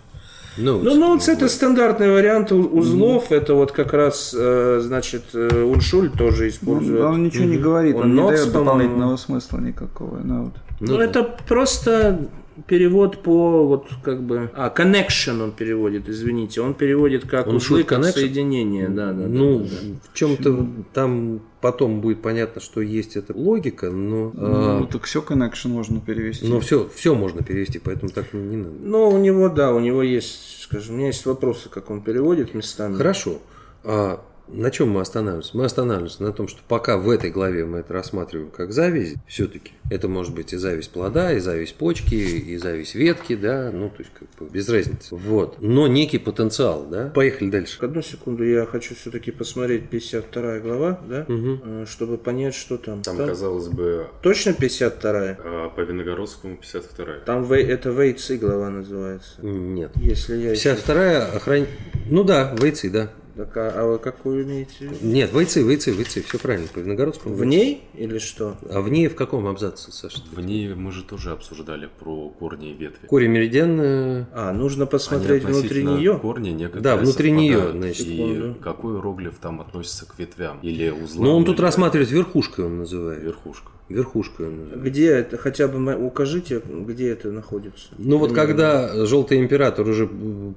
[0.59, 0.83] Notes.
[0.83, 6.09] Ну, ну, вот это стандартный вариант узлов, это вот как раз, э, значит, э, Уншуль
[6.11, 7.01] тоже Он, использует.
[7.01, 10.17] он ничего не говорит, он, Он не nodes, дает дополнительного смысла никакого.
[10.17, 10.53] node.
[10.79, 12.29] Ну, это просто
[12.67, 14.49] перевод по вот как бы...
[14.55, 16.61] А, connection он переводит, извините.
[16.61, 18.11] Он переводит как Он узлы, как connection?
[18.13, 18.89] соединение.
[18.89, 19.95] Да, да, Ну, да, да.
[20.11, 25.21] в чем-то там потом будет понятно, что есть эта логика, но, Ну, а, так все
[25.21, 26.47] connection можно перевести.
[26.47, 28.73] но все, все можно перевести, поэтому так не надо.
[28.81, 32.53] Ну, у него, да, у него есть, скажем, у меня есть вопросы, как он переводит
[32.53, 32.95] местами.
[32.95, 33.39] Хорошо.
[33.83, 35.55] А, На чем мы останавливаемся?
[35.57, 39.71] Мы останавливаемся на том, что пока в этой главе мы это рассматриваем как зависть, все-таки
[39.89, 43.95] это может быть и зависть плода, и зависть почки, и зависть ветки, да, ну, то
[43.99, 45.15] есть как бы без разницы.
[45.15, 45.57] Вот.
[45.61, 47.09] Но некий потенциал, да.
[47.13, 47.77] Поехали дальше.
[47.81, 53.01] Одну секунду, я хочу все-таки посмотреть 52 глава, да, э, чтобы понять, что там.
[53.01, 58.69] Там, Там казалось бы, Точно 52 а, по Виногородскому 52 Там вей- это Вейцы глава
[58.69, 59.41] называется.
[59.41, 59.91] Нет.
[59.95, 60.51] Если я...
[60.51, 61.67] еще- 52-я охран...
[62.09, 63.11] Ну да, войцы, да.
[63.39, 64.91] Так, а, а вы какую имеете?
[64.99, 67.33] Нет, войцы, войцы, войцы, все правильно, по Виногородскому.
[67.33, 68.57] В ней или что?
[68.69, 70.19] А в ней в каком абзаце, Саша?
[70.33, 73.07] В ней мы же тоже обсуждали про корни и ветви.
[73.07, 76.19] Корень меридиан, А, нужно посмотреть Они внутри нее.
[76.19, 78.07] Корни некоторые Да, внутри нее, значит.
[78.07, 78.55] И Секунду.
[78.55, 80.59] какой иероглиф там относится к ветвям?
[80.61, 81.23] Или узлам?
[81.23, 83.23] Ну, он тут или рассматривает верхушкой, он называет.
[83.23, 83.71] Верхушка.
[83.89, 84.83] Называет.
[84.83, 85.37] Где это?
[85.37, 87.87] Хотя бы укажите, где это находится.
[87.97, 88.47] Ну вот Примерно.
[88.53, 90.07] когда желтый император уже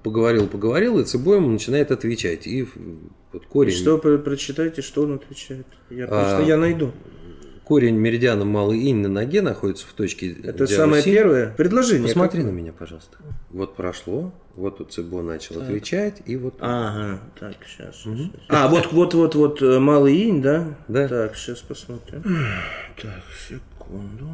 [0.02, 2.46] поговорил, поговорил, и Цибо ему начинает отвечать.
[2.46, 2.66] И
[3.32, 5.66] вот И корень, Что, про- прочитайте, что он отвечает.
[5.90, 6.92] Я А, просто я найду.
[7.64, 12.08] Корень меридиана малый инь на ноге находится в точке Это диагоса самое первое предложение.
[12.08, 12.52] Посмотри какое?
[12.52, 13.16] на меня, пожалуйста.
[13.50, 16.54] Вот прошло, вот тут Цибо начал отвечать, и вот...
[16.60, 18.04] Ага, так, сейчас.
[18.48, 20.76] А, вот, вот, вот, вот, э, малый инь, да?
[20.88, 21.08] Да.
[21.08, 22.22] Так, сейчас посмотрим.
[23.00, 24.28] Так, секунду.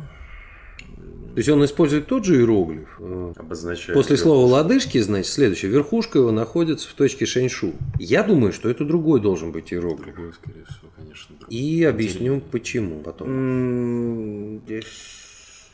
[1.34, 2.96] То есть он использует тот же иероглиф.
[2.98, 3.94] э, Обозначает.
[3.94, 4.16] После верхушку.
[4.16, 5.70] слова лодыжки, значит, следующее.
[5.70, 7.74] Верхушка его находится в точке шэньшу.
[8.00, 10.14] Я думаю, что это другой должен быть иероглиф.
[10.14, 11.36] Другой, скорее всего, конечно.
[11.38, 11.56] другой.
[11.56, 14.60] И объясню, почему потом.
[14.66, 14.86] Здесь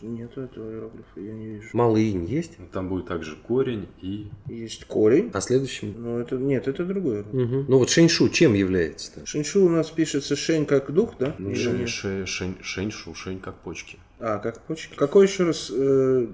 [0.08, 1.68] нету этого иероглифа, я не вижу.
[1.72, 2.52] Малый инь есть?
[2.58, 5.30] Ну, Там будет также корень и Есть корень.
[5.34, 5.94] А следующим?
[5.96, 7.16] Но это нет, это другой.
[7.16, 7.50] иероглиф.
[7.50, 7.64] Мгм.
[7.68, 9.24] Ну вот шэньшу чем является-то?
[9.26, 11.34] Шиншу у нас пишется шень как дух, да?
[11.38, 11.88] ну, Или шень, нет?
[11.88, 13.98] ше- шень, шень, шу, шень как почки.
[14.20, 14.94] А, как почки.
[14.94, 15.70] Какой еще раз?
[15.74, 16.26] э,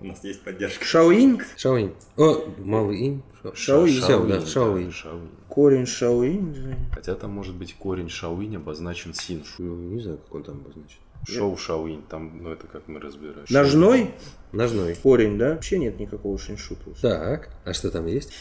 [0.00, 0.84] У нас есть поддержка.
[0.84, 1.40] Шаоинь?
[1.56, 1.92] Шаоинь.
[2.16, 3.22] О, малый инь.
[3.42, 4.00] Ша- Шаоинь.
[4.00, 4.90] Да, да, шаоинь.
[4.90, 5.28] шаоинь.
[5.48, 6.74] Корень шаоинь.
[6.92, 9.62] Хотя там может быть корень шаоинь обозначен синшу.
[9.62, 10.98] Ну, не знаю, как он там обозначен.
[11.28, 13.44] Шоу шаоинь, там, ну это как мы разбираем.
[13.48, 14.10] Ножной
[14.52, 14.94] Ножной.
[15.02, 15.50] корень, да?
[15.54, 16.74] Вообще нет никакого шиншу.
[16.76, 17.08] просто.
[17.08, 18.32] Так, а что там есть?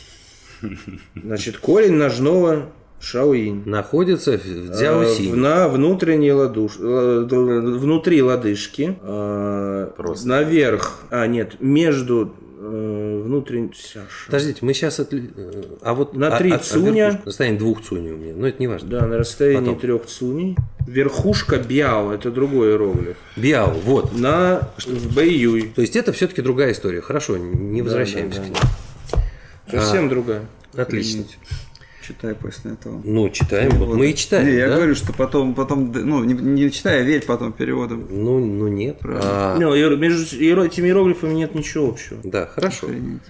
[1.15, 3.63] Значит, корень ножного шаоинь.
[3.65, 5.31] Находится в Э, дзяосинь.
[5.31, 6.77] в- на внутренней ладуш...
[6.79, 10.27] э, внутри лодыжки, э, Просто.
[10.27, 12.33] наверх, а нет, между
[12.71, 13.71] э, внутренней...
[13.75, 14.25] Саша.
[14.25, 14.99] Подождите, мы сейчас...
[15.81, 16.15] А вот...
[16.15, 17.05] На а- три а- а цуня.
[17.05, 17.27] верхушка?
[17.27, 18.89] Расстояние двух цуней у меня, но это не важно.
[18.89, 19.79] Да, на расстоянии Потом.
[19.79, 20.57] трех цуней.
[20.87, 23.17] Верхушка бяо, это другой иероглиф.
[23.35, 24.17] Биао, вот.
[24.17, 24.69] На
[25.15, 25.73] бэйюй.
[25.75, 27.01] То есть это все-таки другая история.
[27.01, 29.79] Хорошо, не возвращаемся да, к ней.
[29.79, 30.45] Совсем другая.
[30.75, 31.25] Отлично.
[32.11, 33.01] Читай после этого.
[33.05, 33.71] Ну, читаем.
[33.71, 34.75] Вот мы и читаем, Не, я да?
[34.75, 38.05] говорю, что потом, потом, ну, не, не читай, а верь потом переводом.
[38.09, 38.97] Ну, ну нет.
[39.03, 40.23] А, Ну, между
[40.65, 42.19] этими иероглифами нет ничего общего.
[42.23, 42.87] да, хорошо.
[42.87, 43.21] Охренеть.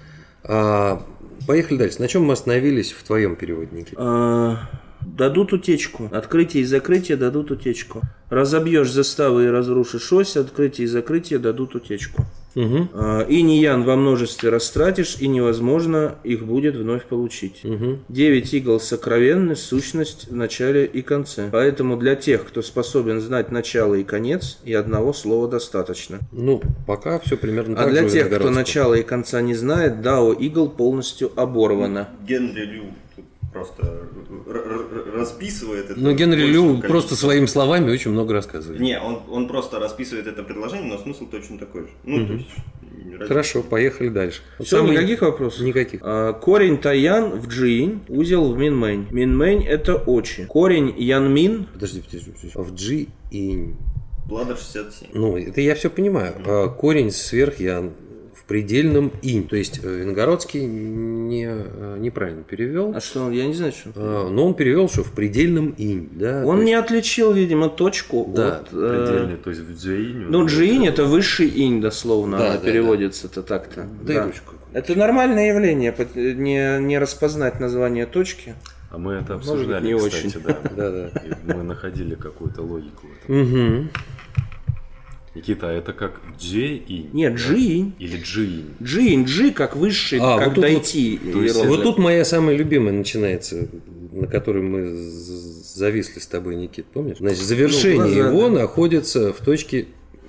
[0.44, 1.04] А,
[1.48, 2.00] поехали дальше.
[2.00, 3.94] На чем мы остановились в твоем переводнике?
[3.98, 4.67] А,
[5.06, 6.10] дадут утечку.
[6.12, 8.02] Открытие и закрытие дадут утечку.
[8.30, 12.26] Разобьешь заставы и разрушишь ось, открытие и закрытие дадут утечку.
[12.56, 12.90] Угу.
[12.94, 17.64] А, И ниян во множестве растратишь, и невозможно их будет вновь получить.
[17.64, 18.00] Угу.
[18.10, 21.50] Девять игл сокровенны, сущность в начале и конце.
[21.52, 26.20] Поэтому для тех, кто способен знать начало и конец, и одного слова достаточно.
[26.32, 29.56] Ну, пока все примерно А так для же у тех, кто начала и конца не
[29.56, 32.10] знает, Дао игл полностью оборвано.
[32.28, 33.01] Генри Лю тут
[33.52, 34.08] просто
[35.14, 36.00] расписывает это.
[36.00, 36.88] Ну, Генри Лю количество.
[36.88, 38.80] просто своими словами очень много рассказывает.
[38.80, 41.90] Не, он, он просто расписывает это предложение, но смысл точно такой же.
[42.04, 42.48] Ну, то есть...
[43.28, 44.42] Хорошо, поехали дальше.
[44.58, 45.62] Вот Все, самый- никаких вопросов?
[45.62, 46.00] Никаких.
[46.04, 49.08] А, Корень Таян в Джиинь, узел в Минмэнь.
[49.12, 50.46] Минмэнь это очи.
[50.46, 52.52] Корень Янмин, Подожди, подожди, подожди.
[52.56, 53.74] В и...
[54.28, 55.10] Бладер 67.
[55.14, 56.36] Ну, это я все понимаю.
[56.46, 57.92] А корень сверх я
[58.42, 59.48] в предельном инь.
[59.48, 62.94] То есть э, Виногородский не, э, неправильно перевел.
[62.96, 63.92] а что, он- я не знаю, что.
[63.96, 66.10] А, Но он перевел, что в предельном инь.
[66.14, 66.44] Да?
[66.46, 68.70] Он не есть- отличил, видимо, точку Да, от...
[68.74, 70.26] э, Предельный, то есть в дзюинь.
[70.30, 73.88] Ну, джиинь это высший инь, дословно, Да, она да, переводится-то так-то.
[74.04, 74.26] Дай Да.
[74.26, 74.56] ручку.
[74.74, 78.56] Это нормальное явление, не, не распознать название точки.
[78.90, 80.34] А мы это обсуждали, не кстати, очень.
[80.46, 80.58] да.
[80.76, 81.12] Да, да.
[81.56, 83.42] Мы находили какую-то логику в этом.
[83.42, 83.88] Угу.
[85.34, 87.10] Никита, а это как джей-инь?
[87.13, 87.94] Нет, джиинь.
[88.00, 88.72] Или джиинь?
[88.84, 91.17] Джиинь, джи как высший, А, как вот тут дойти.
[91.17, 91.78] то есть иероглиф.
[91.78, 93.70] Вот тут моя самая любимая начинается,
[94.12, 97.17] на которой мы зависли с тобой, Никит, помнишь?
[97.20, 98.62] Значит, завершение Ну, глаза, его да.
[98.62, 99.88] находится в точке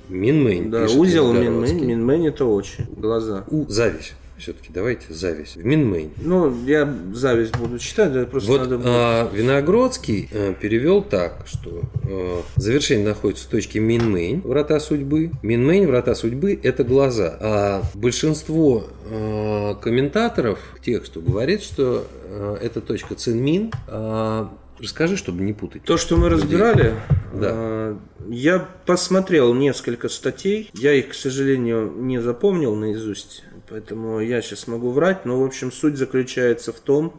[0.08, 0.70] Минмейн.
[0.70, 1.32] Да, узел.
[1.32, 3.44] Минмэнь, Минмэнь это очи, глаза.
[3.50, 4.14] У, зависть.
[4.42, 5.54] Все-таки давайте зависть.
[5.54, 6.10] В Минмейн.
[6.16, 8.86] Ну, я зависть буду читать, да, просто Вот надо будет.
[8.88, 15.30] а, Виногродский э, перевел так, что э, завершение находится в точке Минмейн, врата судьбы.
[15.42, 17.36] Минмейн, врата судьбы– это глаза.
[17.40, 23.70] А большинство э, комментаторов к тексту говорит, что э, эта точка Цинмин.
[23.86, 25.84] а, расскажи, чтобы не путать.
[25.84, 26.94] То, что мы разбирали,
[27.32, 27.96] Да.
[28.28, 34.90] я посмотрел несколько статей, я их, к сожалению, не запомнил наизусть, поэтому я сейчас могу
[34.90, 37.18] врать, но, в общем, суть заключается в том,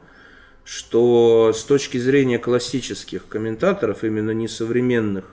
[0.63, 5.25] что с точки зрения классических комментаторов, именно несовременных,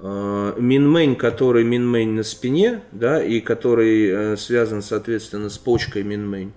[0.00, 6.52] э, Минмейн, который Минмейн на спине, да, и который э, связан, соответственно, с почкой Минмейн,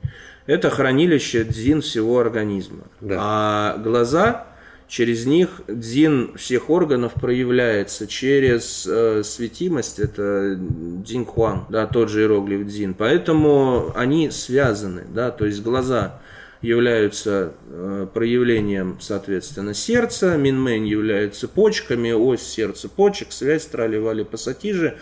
[0.46, 2.84] это хранилище дзин всего организма.
[3.02, 3.17] Да.
[3.20, 4.46] А глаза,
[4.91, 12.67] через них дзин всех органов проявляется через э, светимость, это дзиньхуан, да, тот же иероглиф
[12.67, 12.93] дзин.
[12.93, 16.19] Поэтому они связаны, да, то есть глаза
[16.62, 24.97] являются э, проявлением, соответственно, сердца, минмейн является почками, ось сердца почек, связь трали-вали пассатижи,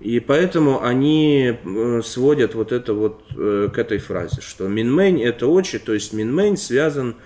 [0.00, 5.48] и поэтому они э, сводят вот это вот э, к этой фразе, что минмейн это
[5.48, 7.16] очи, то есть минмейн связан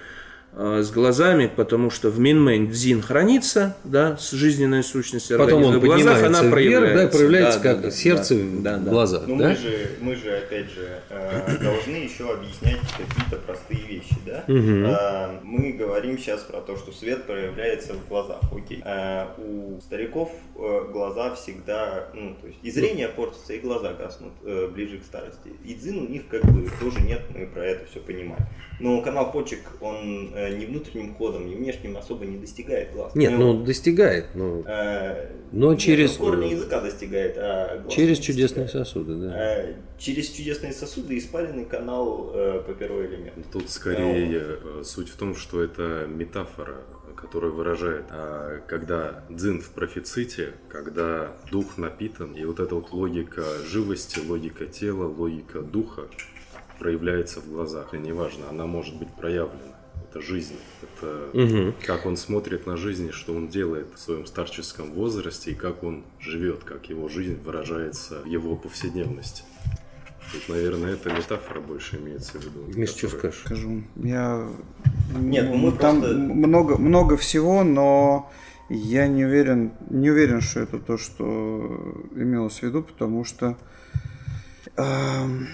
[0.56, 5.98] с глазами, потому что в минмейн дзин хранится, да, с жизненной сущностью Потом он организма.
[6.00, 7.18] В глазах она вверх, да, проявляется.
[7.18, 8.90] проявляется Да, как да, сердце да, в да, да.
[8.90, 9.48] глазах, Ну да?
[9.50, 14.44] мы же, мы же опять же э, должны еще объяснять какие-то простые вещи, да?
[14.48, 18.82] Э, мы говорим сейчас про то, что свет проявляется в глазах, окей.
[18.84, 24.32] Э, у стариков э, глаза всегда, ну то есть и зрение портится, и глаза гаснут
[24.44, 25.52] э, ближе к старости.
[25.64, 28.46] И дзин у них как бы тоже нет, мы про это все понимаем.
[28.80, 33.14] Но канал почек, он э, ни внутренним ходом, ни внешним особо не достигает глаз.
[33.14, 38.18] Нет, Ну, ну достигает, ну, э, но нет, через, корни языка достигает, а глаз через
[38.18, 38.88] не чудесные достигает.
[38.88, 39.32] сосуды, да.
[39.36, 43.34] Э, Через чудесные сосуды испаренный канал э, по первый элемент.
[43.52, 46.76] Тут скорее э, суть в том, что это метафора,
[47.16, 53.42] которая выражает, а, когда дзин в профиците, когда дух напитан, и вот эта вот логика
[53.66, 56.02] живости, логика тела, логика духа
[56.78, 57.94] проявляется в глазах.
[57.94, 59.74] И неважно, она может быть проявлена.
[60.10, 60.56] Это жизнь.
[60.82, 61.74] Это Мгм.
[61.86, 66.02] как он смотрит на жизнь, что он делает в своем старческом возрасте, и как он
[66.18, 69.42] живет, как его жизнь выражается в его повседневности.
[70.32, 72.64] Тут, наверное, эта метафора больше имеется в виду.
[72.78, 73.40] Миш, что скажешь?
[73.44, 74.48] Скажу, я...
[75.18, 78.30] Нет, ну мы Там просто- много, много всего, но
[78.68, 83.56] я не уверен, не уверен, что это то, что имелось в виду, потому что
[84.76, 85.48] эм,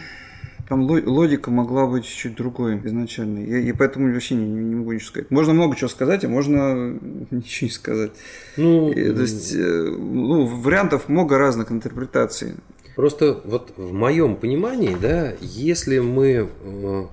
[0.69, 3.41] там ло- логика могла быть чуть другой изначально.
[3.41, 5.31] Я, и поэтому вообще не, не могу ничего сказать.
[5.31, 6.99] Можно много чего сказать, а можно
[7.31, 8.13] ничего не сказать.
[8.57, 12.55] Ну, И, то есть, э, ну, вариантов много разных интерпретаций.
[12.97, 17.05] Просто вот в моем понимании, да, если мы э,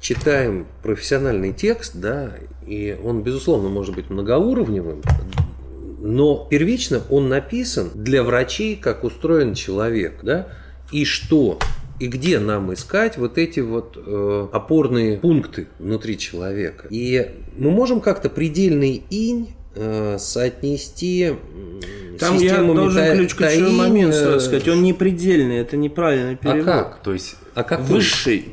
[0.00, 2.34] читаем профессиональный текст, да,
[2.66, 5.02] и он, безусловно, может быть многоуровневым,
[5.98, 10.48] но первично он написан для врачей, как устроен человек, да,
[10.92, 11.58] и что
[11.98, 16.86] и где нам искать вот эти вот э, опорные пункты внутри человека.
[16.90, 21.34] И мы можем как-то предельный инь э, соотнести
[22.18, 24.68] Там я должен мета- ключ, ключевой таинь, момент э, сразу сказать.
[24.68, 26.64] Он не предельный, это неправильный А перевод.
[26.64, 27.02] как?
[27.02, 28.46] То есть А как Высший.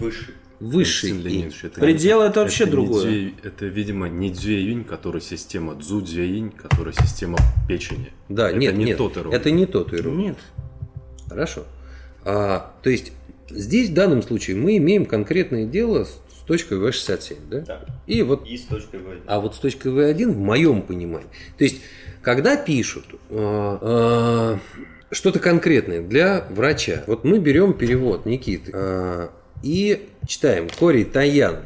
[0.59, 1.53] Высший Алексей инь.
[1.63, 3.03] Это Предел не- это вообще не другое.
[3.03, 8.13] дзюй- это, видимо, не дзюинь, которая система дзу дзюинь, которая система печени.
[8.29, 10.17] Да, это нет, не нет, тот это не тот иероглиф.
[10.17, 10.37] Нет.
[11.27, 11.63] Хорошо.
[12.23, 13.11] А, то есть
[13.53, 17.59] здесь в данном случае мы имеем конкретное дело с, с точкой V67, да?
[17.61, 17.85] Да.
[18.07, 19.17] И вот, И с точкой В.
[19.27, 21.27] а вот с точкой V1 в моем понимании.
[21.57, 21.81] То есть,
[22.21, 24.59] когда пишут а, а,
[25.11, 29.29] что-то конкретное для врача, вот мы берем перевод Никиты а,
[29.61, 31.59] и читаем Кори Таян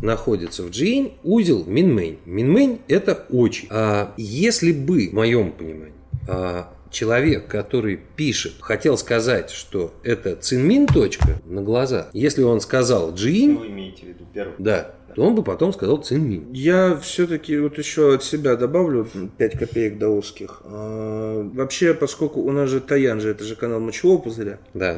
[0.00, 2.18] находится в Джиинь, узел Минмэнь.
[2.24, 3.66] Минмэнь– это очи.
[3.70, 5.94] А если бы, в моем понимании,
[6.28, 13.14] а, человек, который пишет, хотел сказать, что это цинмин точка на глаза, если он сказал
[13.14, 14.54] Джиинь, Вы имеете в виду первый?
[14.58, 16.52] да, то он бы потом сказал цинмин.
[16.52, 20.62] Я все-таки вот еще от себя добавлю 5 копеек даосских.
[20.64, 24.96] А, Вообще, поскольку у нас же Таян же, это же канал мочевого пузыря, Да.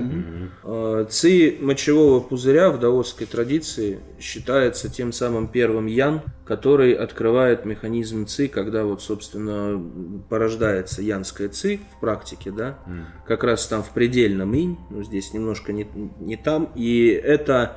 [0.64, 8.26] а, ци мочевого пузыря в даосской традиции считается тем самым первым ян, который открывает механизм
[8.26, 9.80] ци, когда вот, собственно,
[10.28, 12.78] порождается янская ци в практике, да,
[13.26, 15.86] как раз там в предельном инь, но здесь немножко не,
[16.18, 17.76] не там, и это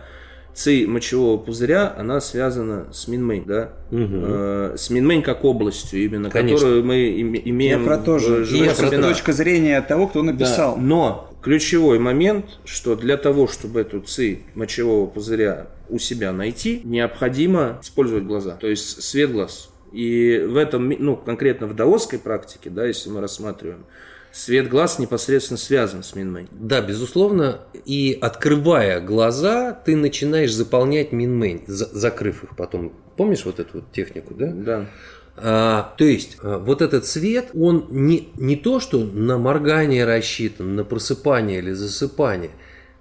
[0.54, 6.58] ци мочевого пузыря, она связана с Минмэнь, да, Э, с Минмэнь как областью именно, Конечно.
[6.58, 8.44] которую мы им- Я имеем про то же.
[8.46, 9.10] живых И семенах.
[9.10, 10.78] точка зрения того, кто Да, написал.
[10.78, 17.80] Но ключевой момент, что для того, чтобы эту ци мочевого пузыря у себя найти, необходимо
[17.82, 19.70] использовать глаза, то есть свет глаз.
[19.92, 23.86] И в этом, ну, конкретно в даосской практике, да, если мы рассматриваем,
[24.34, 26.48] свет глаз непосредственно связан с Минмэнь.
[26.52, 27.60] Да, безусловно.
[27.86, 32.92] И открывая глаза, ты начинаешь заполнять минмэнь, за- закрыв их потом.
[33.16, 34.48] Помнишь вот эту вот технику, да?
[34.48, 34.86] Да.
[35.38, 40.76] А, то есть, а, вот этот цвет, он не, не то, что на моргание рассчитан,
[40.76, 42.52] на просыпание или засыпание,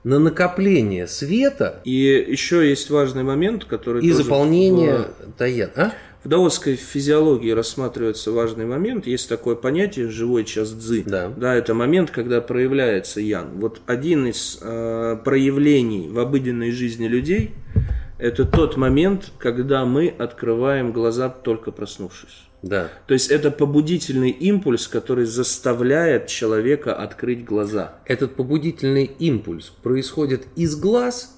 [0.05, 1.93] на накопление света И
[2.29, 5.71] еще есть важный момент, который и тоже заполнение в- таян.
[5.77, 5.93] А?
[6.25, 9.07] В даосской физиологии рассматривается важный момент.
[9.07, 11.03] Есть такое понятие «живой час дзы».
[11.05, 11.33] Да.
[11.37, 13.49] Да, это момент, когда проявляется ян.
[13.57, 17.51] Вот один из э, проявлений в обыденной жизни людей–
[18.23, 22.45] это тот момент, когда мы открываем глаза, только проснувшись.
[22.63, 22.89] Да.
[23.09, 27.95] То есть это побудительный импульс, который заставляет человека открыть глаза.
[28.07, 31.37] Этот побудительный импульс происходит из глаз.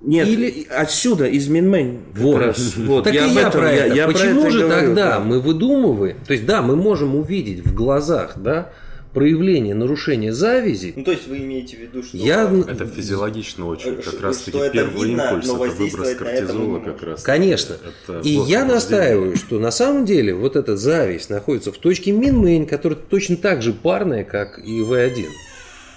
[0.00, 1.98] Нет, Или- отсюда, из Минмэнь.
[2.14, 2.38] Вот.
[2.38, 2.76] раз.
[2.76, 3.94] Вот, так я и об я этом- про это.
[3.94, 5.20] я про Почему это и же говорю, тогда да.
[5.20, 6.16] мы выдумываем?
[6.26, 8.70] То есть, да, мы можем увидеть в глазах, да,
[9.12, 10.92] проявление нарушения завязи.
[10.94, 12.16] Ну, то есть вы имеете в виду, что...
[12.16, 13.94] Я- Это физиологично очень.
[13.94, 17.22] Э, Как что- раз таки первый видно, импульс это выброс кортизола как раз.
[17.24, 17.74] Конечно.
[18.06, 22.66] Это И я настаиваю, что на самом деле вот эта зависть находится в точке Минмейн,
[22.66, 25.24] которая точно так же парная, как и В1.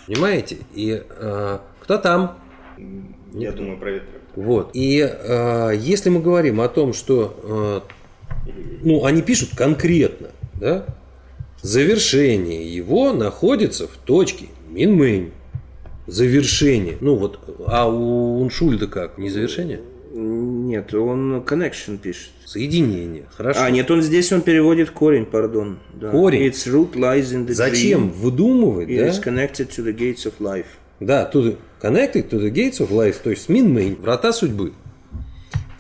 [0.08, 0.58] Понимаете?
[0.74, 2.38] И э, кто там?
[3.34, 4.22] Я думаю, проветривать.
[4.36, 4.72] Вот.
[4.74, 7.84] И э, если мы говорим о том, что
[8.46, 8.52] э,
[8.84, 10.30] ну, они пишут конкретно,
[10.60, 10.86] да,
[11.62, 15.32] завершение его находится в точке Минмейн.
[16.08, 16.98] Завершение.
[17.00, 19.18] Ну вот, а у Уншульда как?
[19.18, 19.82] Не завершение?
[20.14, 22.32] Нет, он connection пишет.
[22.46, 23.26] Соединение.
[23.34, 23.62] Хорошо.
[23.64, 25.80] А, нет, он здесь он переводит корень, пардон.
[25.94, 26.10] Да.
[26.10, 26.48] Корень?
[26.48, 28.12] Its root lies in the Зачем dream.
[28.12, 29.08] выдумывать, It да?
[29.08, 30.66] is connected to the gates of life.
[31.02, 34.74] Да, to the, connected to the gates of life, то есть Минмейн, врата судьбы.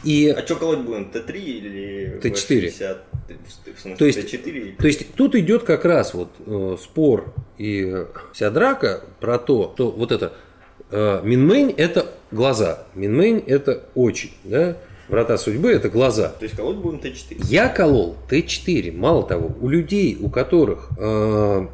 [0.03, 1.11] И А что колоть будем?
[1.13, 2.31] Т3 или Т4.
[2.33, 2.97] V60?
[3.75, 4.75] В смысле, То есть- Т4?
[4.77, 9.71] То есть тут идет как раз вот э, спор и э, вся драка про то,
[9.75, 10.33] что вот это
[10.89, 14.75] э, Минмейн это глаза, Минмейн это очи, да?
[15.07, 16.29] Врата судьбы это глаза.
[16.29, 17.45] То есть колоть будем Т4?
[17.47, 18.91] Я колол Т4.
[18.95, 21.67] Мало того, у людей, у которых э,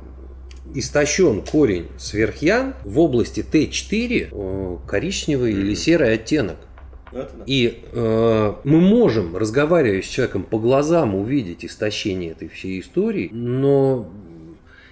[0.74, 6.58] истощен корень сверхян, в области Т4 э, коричневый или серый оттенок.
[7.12, 7.28] Да.
[7.46, 14.12] И э, мы можем, разговаривая с человеком по глазам, увидеть истощение этой всей истории, но...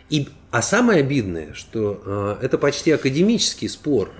[0.09, 4.11] И, а самое обидное, что э, это почти академический спор,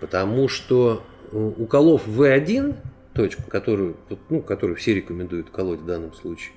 [0.00, 2.76] потому что э, уколов В1,
[3.12, 3.96] точку, которую,
[4.28, 6.52] ну, которую все рекомендуют колоть в данном случае,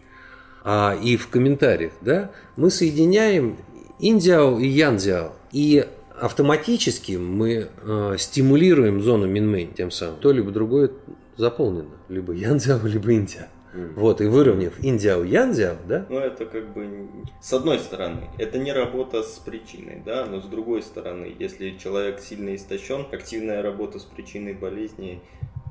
[0.64, 3.58] а, и в комментариях, да, мы соединяем
[4.00, 5.34] иньцзяо и янцзяо.
[5.52, 5.88] И
[6.20, 10.20] автоматически мы э, стимулируем зону Минмэнь тем самым.
[10.20, 10.92] То либо другое
[11.38, 11.90] заполнено.
[12.10, 13.48] Либо янцзяо, либо иньцзяо.
[13.96, 17.08] Вот, и выровняв иньцзяо янцзяо, да, Ну, это как бы,
[17.42, 22.20] с одной стороны, это не работа с причиной, да, но с другой стороны, если человек
[22.20, 25.22] сильно истощен, активная работа с причиной болезни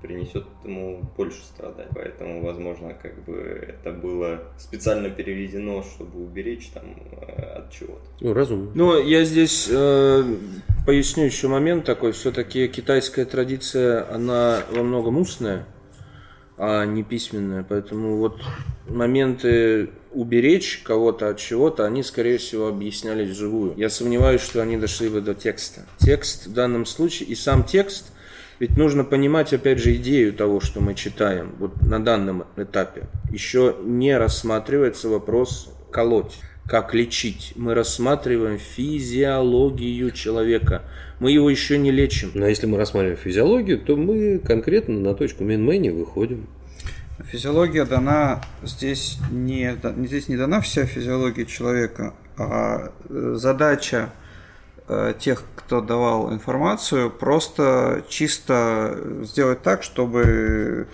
[0.02, 1.90] принесет ему больше страданий.
[1.94, 3.34] Поэтому, возможно, как бы
[3.68, 6.84] это было специально переведено, чтобы уберечь там
[7.22, 8.02] э, от чего-то.
[8.20, 8.70] ну, разумно.
[8.74, 10.24] Ну, я здесь э,
[10.84, 12.12] поясню еще момент такой.
[12.12, 15.66] Все-таки китайская традиция, она во многом устная,
[16.58, 17.64] а не письменная.
[17.66, 18.40] Поэтому вот
[18.88, 23.74] моменты уберечь кого-то от чего-то, они, скорее всего, объяснялись вживую.
[23.76, 25.82] Я сомневаюсь, что они дошли бы до текста.
[25.98, 28.12] Текст в данном случае и сам текст,
[28.58, 33.08] ведь нужно понимать, опять же, идею того, что мы читаем вот на данном этапе.
[33.30, 37.52] Еще не рассматривается вопрос колоть как лечить.
[37.56, 40.82] Мы рассматриваем физиологию человека.
[41.18, 42.30] Мы его еще не лечим.
[42.34, 46.48] Но если мы рассматриваем физиологию, то мы конкретно на точку Минмэни выходим.
[47.30, 49.76] Физиология дана здесь не,
[50.06, 54.10] здесь не дана вся физиология человека, а э, задача
[54.88, 60.86] э, тех, кто давал информацию, просто чисто сделать так, чтобы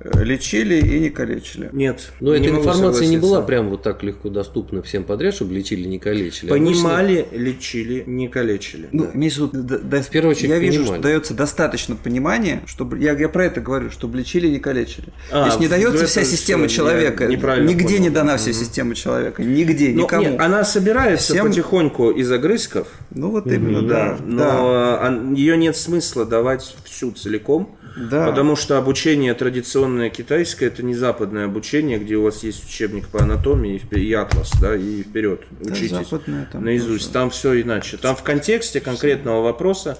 [0.00, 1.70] лечили и не калечили.
[1.72, 2.12] Нет.
[2.20, 5.88] Но эта могу информация не была прям вот так легко доступна всем подряд, чтобы лечили,
[5.88, 6.50] не калечили.
[6.50, 8.88] Понимали, лечили, не калечили.
[8.92, 9.10] Ну, Да.
[9.14, 10.94] имеется в виду, да- да- В первую очередь, я вижу, понимали.
[11.00, 15.08] что дается достаточно понимания, чтобы я, я про это говорю, чтобы лечили и не калечили.
[15.30, 17.26] А, То есть не ну дается вся система человека.
[17.26, 18.00] неправильно Нигде понял.
[18.02, 19.42] не дана вся система человека.
[19.42, 20.22] Нигде, Ну, никому.
[20.30, 24.18] нет, она собирается Всем- потихоньку из огрызков, Ну вот именно, да.
[24.24, 28.26] но ее нет смысла давать всю целиком, Да.
[28.26, 33.22] потому что обучение традиционное китайское это не западное обучение, где у вас есть учебник по
[33.22, 37.06] анатомии и атлас, да, и вперед Да, учитесь западное там наизусть.
[37.06, 37.12] тоже.
[37.12, 37.96] Там все иначе.
[37.96, 39.98] Там в контексте конкретного вопроса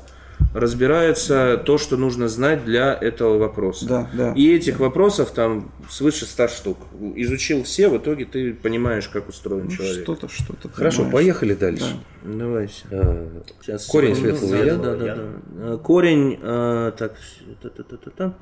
[0.54, 3.86] разбирается то, что нужно знать для этого вопроса.
[3.86, 4.32] Да, да.
[4.34, 6.78] И этих вопросов там свыше 100 штук.
[7.16, 10.02] Изучил все, в итоге ты понимаешь, как устроен Ну, человек.
[10.02, 10.68] Что-то, что-то.
[10.70, 11.12] Хорошо, понимаешь.
[11.14, 11.96] поехали дальше.
[12.24, 12.74] Давайте.
[12.90, 14.82] А, Сейчас, Корень светлого Да, яда.
[14.82, 15.22] да, да, да.
[15.74, 17.14] Э, Корень, э, так,
[17.62, 18.34] та-та-та-та-та.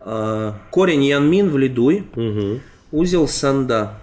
[0.00, 2.60] Э, корень Янмин в Лидуй, мгм.
[2.92, 3.94] узел Санда.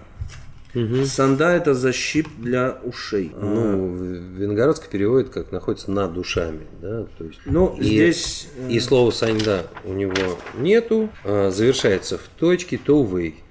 [1.06, 3.32] Санда это защип для ушей.
[3.40, 7.40] Ну, Венгородский переводит как находится над душами, да, то есть.
[7.46, 13.42] Ну, и, здесь, э, и слово саньда у него нету, а завершается в точке тоувей.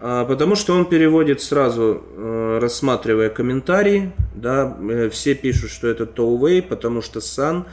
[0.00, 6.06] А, Потому что он переводит сразу, э, рассматривая комментарии, да, э, все пишут, что это
[6.06, 7.66] Тоувей, потому что Сан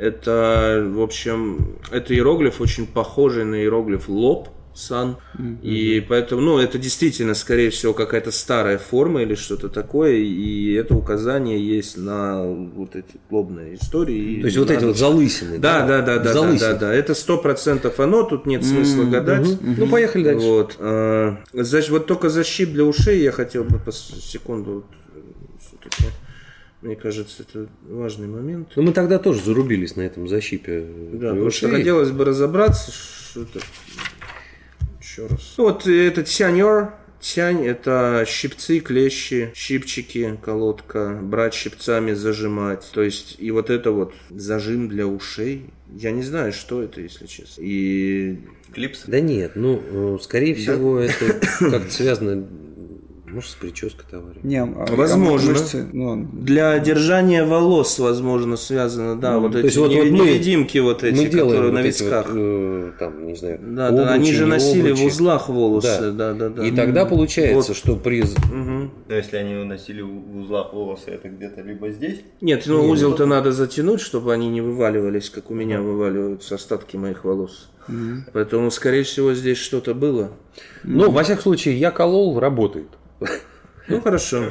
[0.00, 5.16] это, в общем, это иероглиф очень похожий на иероглиф лоб, сан,
[5.62, 10.94] и поэтому, ну, это действительно, скорее всего, какая-то старая форма или что-то такое, и это
[10.94, 14.40] указание есть на вот эти лобные истории.
[14.40, 15.58] То есть вот эти вот залысины.
[15.58, 16.58] Да, да, да, да, да, Залысины.
[16.60, 19.46] да, да, это сто процентов оно, тут нет смысла гадать.
[19.60, 20.46] Ну, поехали дальше.
[20.46, 24.84] Вот, а, защ- вот только защип для ушей я хотел бы по секунду, вот,
[25.60, 26.04] все-таки,
[26.82, 28.68] мне кажется, это важный момент.
[28.76, 30.86] Ну, мы тогда тоже зарубились на этом защипе.
[31.12, 33.60] Да, потому что хотелось бы разобраться, что это.
[35.20, 35.54] Еще раз.
[35.56, 36.92] Ну, Вот это тянер.
[37.20, 42.88] Тянь– это щипцы, клещи, щипчики, колодка, брать щипцами, зажимать.
[42.94, 45.66] То есть, и вот это вот зажим для ушей.
[45.94, 47.60] Я не знаю, что это, если честно.
[47.60, 48.38] И
[48.72, 49.02] Клипс.
[49.06, 52.46] Да нет, ну, э, скорее всего, это как-то связано,
[53.32, 54.40] может, с прической товарища.
[54.42, 55.50] Не, а- Возможно.
[55.52, 60.10] мышцы, ну, для держания волос, возможно, связано, да, вот то эти есть вот- не- вот
[60.10, 62.26] мы- невидимки вот эти, Мы делаем которые вот на эти висках.
[62.28, 65.02] вот, э, там, не знаю, Да, да, они обручи, же носили обручи.
[65.02, 66.10] в узлах волосы, Да.
[66.12, 66.66] да, да, да.
[66.66, 68.22] И тогда получается, что при...
[68.52, 68.90] Мгм.
[69.08, 72.20] Но если они носили в узлах волосы, это где-то либо здесь.
[72.40, 77.24] Нет, ну узел-то надо затянуть, чтобы они не вываливались, как у меня вываливаются остатки моих
[77.24, 77.68] волос.
[78.32, 80.30] Поэтому, скорее всего, здесь что-то было.
[80.84, 82.86] Ну, во всяком случае, я колол, работает.
[83.88, 84.50] Ну, хорошо.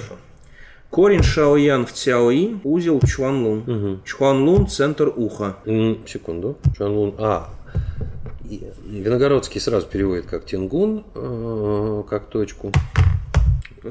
[0.89, 4.01] Корень Шаоян в Цяоин, узел Чуанлун.
[4.05, 5.57] Чуанлун– центр уха.
[6.07, 6.57] Секунду.
[6.75, 7.13] Чуанлун.
[7.19, 7.49] А,
[8.85, 12.71] Виногородский сразу переводит как Тингун, э, как точку.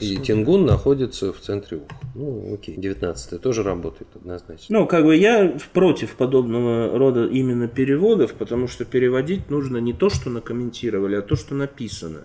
[0.00, 1.96] И Тингун находится в центре уха.
[2.14, 2.76] Ну, окей.
[2.76, 4.80] 19 тоже работает однозначно.
[4.80, 10.10] Ну, как бы я против подобного рода именно переводов, потому что переводить нужно не то,
[10.10, 12.24] что накомментировали, а то, что написано.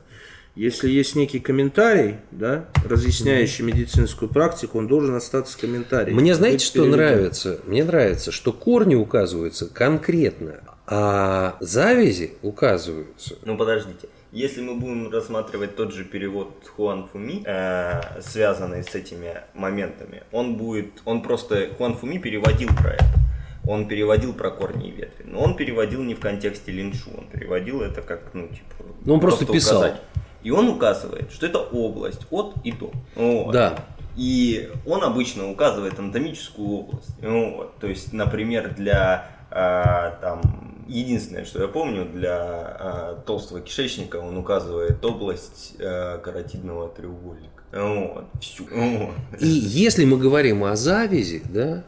[0.56, 6.16] Если есть некий комментарий, да, разъясняющий медицинскую практику, он должен остаться комментарием.
[6.16, 6.98] Мне быть знаете, что переведен.
[6.98, 7.60] нравится?
[7.66, 13.36] Мне нравится, что корни указываются конкретно, а завязи указываются.
[13.44, 14.10] Ну подождите.
[14.32, 20.56] Если мы будем рассматривать тот же перевод Хуан Фуми, э, связанный с этими моментами, он
[20.58, 23.06] будет, он просто Хуан Фуми переводил про это.
[23.68, 25.24] Он переводил про корни и ветви.
[25.26, 28.86] Но он переводил не в контексте линшу, он переводил это как, ну, типа...
[29.06, 29.80] Ну, он просто писал.
[29.80, 30.02] указать.
[30.44, 32.92] И он указывает, что это область от и до.
[33.16, 33.54] Вот.
[33.54, 33.80] Да.
[34.16, 37.16] И он обычно указывает анатомическую область.
[37.22, 37.78] Вот.
[37.80, 40.42] То есть, например, для а, там
[40.88, 47.64] единственное, что я помню, для а, толстого кишечника он указывает область а, каротидного треугольника.
[47.72, 48.26] Вот.
[48.42, 48.66] Всю.
[48.72, 49.16] Вот.
[49.40, 51.84] И если мы говорим о завязи, да,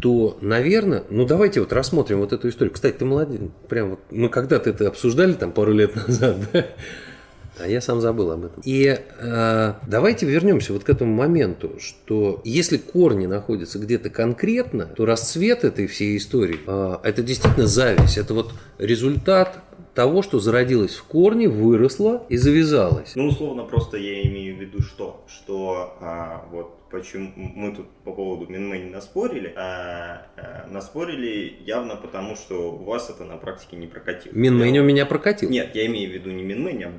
[0.00, 2.72] то, наверное, ну давайте вот рассмотрим вот эту историю.
[2.72, 6.66] Кстати, ты молодец, прям вот мы когда-то это обсуждали там пару лет назад, да?
[7.62, 8.62] А я сам забыл об этом.
[8.64, 15.04] И э, давайте вернемся вот к этому моменту, что если корни находятся где-то конкретно, то
[15.04, 18.16] расцвет этой всей истории э, это действительно зависть.
[18.16, 19.58] Это вот результат
[20.00, 23.12] того, что зародилось в корне, выросло и завязалось.
[23.16, 25.22] Ну, условно, просто я имею в виду что?
[25.28, 31.96] Что а, вот почему мы тут по поводу Минмэй не наспорили, а, а, наспорили явно
[31.96, 34.32] потому, что у вас это на практике не прокатило.
[34.34, 35.50] Минмэнь Я- у меня прокатил.
[35.50, 36.92] Нет, я имею в виду не Минмэнь, а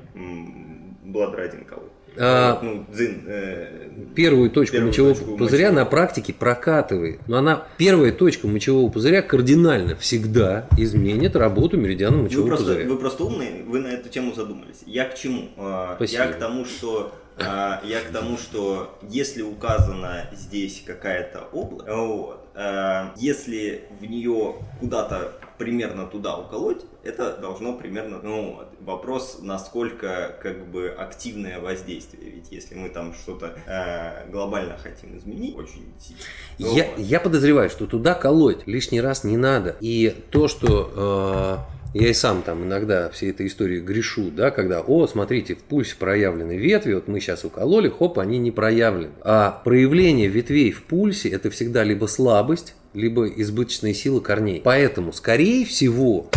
[1.04, 1.88] Бладрайдинг Колы.
[2.18, 5.84] А, Вот, ну, дзин, э, первую точку Первую мочевого точку пузыря мочевого.
[5.84, 7.20] на практике прокатывает.
[7.28, 12.88] Но она, первая точка мочевого пузыря кардинально всегда изменит работу меридиана Вы мочевого просто, пузыря.
[12.88, 14.80] вы просто умные, вы на эту тему задумались.
[14.86, 15.48] Я к чему?
[15.56, 16.22] А, Спасибо.
[16.24, 22.41] Я к тому, что а, я к тому, что если указана здесь какая-то область, вот,
[22.54, 30.66] а, если в нее куда-то примерно туда уколоть, это должно примерно, ну, вопрос, насколько как
[30.70, 36.22] бы активное воздействие, ведь если мы там что-то а, глобально хотим изменить, очень сильно.
[36.58, 39.76] Я, я подозреваю, что туда колоть лишний раз не надо.
[39.80, 44.80] И то, что э, я и сам там иногда всей этой истории грешу, да, когда,
[44.80, 49.12] о, смотрите, в пульсе проявлены ветви, вот мы сейчас укололи, хоп, они не проявлены.
[49.22, 54.62] А проявление ветвей в пульсе– это всегда либо слабость, либо избыточные силы корней.
[54.64, 56.28] Поэтому, скорее всего,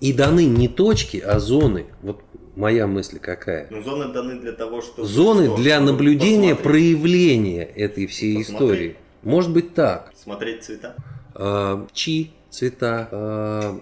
[0.00, 1.86] и даны не точки, а зоны.
[2.02, 2.22] Вот
[2.56, 3.66] моя мысль какая.
[3.70, 5.06] Ну, зоны даны для того, чтобы...
[5.06, 5.56] Зоны что?
[5.56, 6.62] для Чтобы наблюдения посмотреть.
[6.62, 8.70] проявления этой всей Посмотреть.
[8.70, 8.96] истории.
[9.22, 10.12] Может быть так.
[10.16, 10.94] Смотреть цвета.
[11.34, 13.80] А, Чи, цвета, а,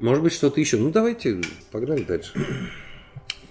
[0.00, 0.76] может быть что-то еще.
[0.76, 1.40] Ну давайте,
[1.70, 2.32] погнали дальше.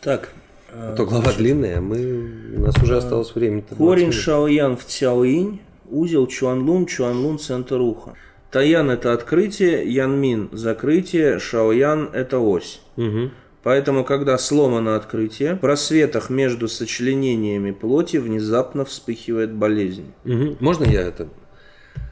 [0.01, 0.29] Так,
[0.71, 2.55] А то глава длинная, а мы...
[2.55, 3.63] у нас уже осталось время.
[3.77, 8.13] Корень Шаоян в Цяоинь, узел Чуанлун, Чуанлун центр уха.
[8.49, 12.81] Таян это открытие, Янмин закрытие, Шаоян это ось.
[12.95, 13.31] Угу.
[13.61, 20.13] Поэтому, когда сломано открытие, в просветах между сочленениями плоти внезапно вспыхивает болезнь.
[20.23, 20.57] Мгм.
[20.59, 21.27] Можно я это?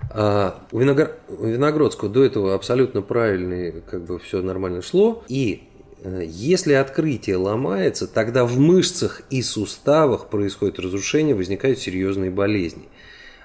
[0.10, 5.24] А, у, Виногр- у Виногродского до этого абсолютно правильный, как бы все нормально шло.
[5.28, 5.64] И
[6.04, 12.88] э, если открытие ломается, тогда в мышцах и суставах происходит разрушение, возникают серьезные болезни.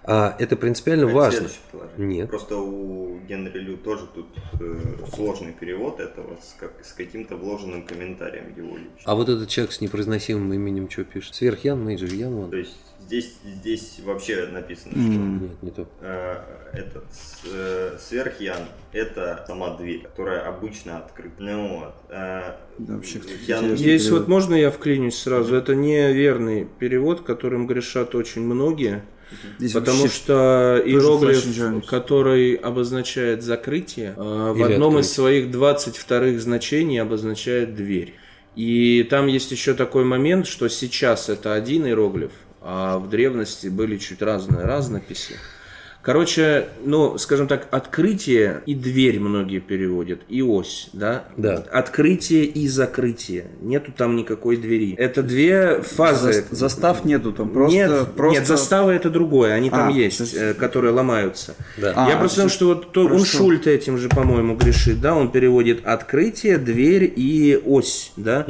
[0.04, 1.48] А это принципиально Это важно.
[1.96, 2.28] Нет.
[2.28, 4.26] Просто у Генри Лю тоже тут
[4.60, 4.76] э,
[5.14, 8.98] сложный перевод этого с, как, с каким-то вложенным комментарием его лично.
[9.04, 11.34] А вот этот человек с непроизносимым именем что пишет?
[11.36, 12.50] Сверхян, Major Yang?
[12.50, 12.76] То есть
[13.12, 15.82] здесь, здесь вообще написано, Нет, не то.
[15.82, 16.36] что э,
[16.72, 17.04] этот
[17.52, 18.58] э, сверхян
[18.92, 21.42] это сама дверь, которая обычно открыта.
[21.42, 21.94] Ну вот.
[22.08, 23.74] э, Да, вообще, кстати, Ян-.
[23.74, 24.20] Есть перевод.
[24.20, 25.54] вот, можно я вклинюсь сразу?
[25.54, 29.02] Это неверный перевод, которым грешат очень многие.
[29.58, 35.14] Здесь Потому что иероглиф, который обозначает закрытие, э, в одном из открытие.
[35.14, 38.14] своих 22 значений обозначает дверь.
[38.56, 42.32] И там есть еще такой момент, что сейчас это один иероглиф,
[42.64, 45.38] а в древности были чуть разные разнописи.
[46.02, 51.24] Короче, ну, скажем так, открытие и дверь многие переводят, и ось, да?
[51.36, 51.64] Да.
[51.70, 53.46] Открытие и закрытие.
[53.60, 54.94] Нету там никакой двери.
[54.98, 56.30] Это две фазы.
[56.30, 57.76] зас- застав нету там, просто...
[57.76, 58.40] нет, просто...
[58.40, 61.54] нет, заставы это другое, они там А, есть, то есть- э, которые ломаются.
[61.76, 61.92] Да.
[61.94, 63.24] А, Я просто то что вот то, он.
[63.24, 68.44] Шульт этим же, по-моему, грешит, да, он переводит открытие, дверь и ось, да,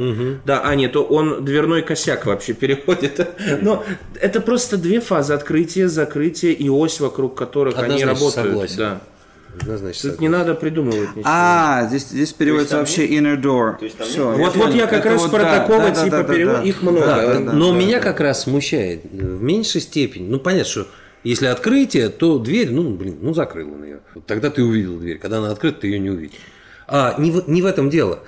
[0.45, 3.27] да, а нет, то он дверной косяк вообще переводит,
[3.61, 3.83] но
[4.19, 8.77] это просто две фазы, открытие, закрытие и ось, вокруг которых они Однозначно работают, согласен.
[8.77, 9.01] да.
[9.61, 11.23] Однозначно Тут не надо придумывать ничего.
[11.25, 13.75] А, здесь, здесь переводится вообще inner door.
[13.81, 16.23] нет- вот, я вот я как Это раз вот про да, такого да, типа да,
[16.23, 16.63] да, перевод, да.
[16.63, 16.99] их много.
[17.01, 18.03] Да, да, Но да, меня да.
[18.03, 20.27] как раз смущает э, в меньшей степени.
[20.27, 20.87] Ну, понятно, что
[21.23, 23.99] если открытие, то дверь, ну, блин, ну, закрыл он ее.
[24.25, 25.19] Тогда ты увидел дверь.
[25.19, 26.35] Когда она открыта, ты ее не увидел.
[26.87, 28.19] А, не, в, не в этом дело.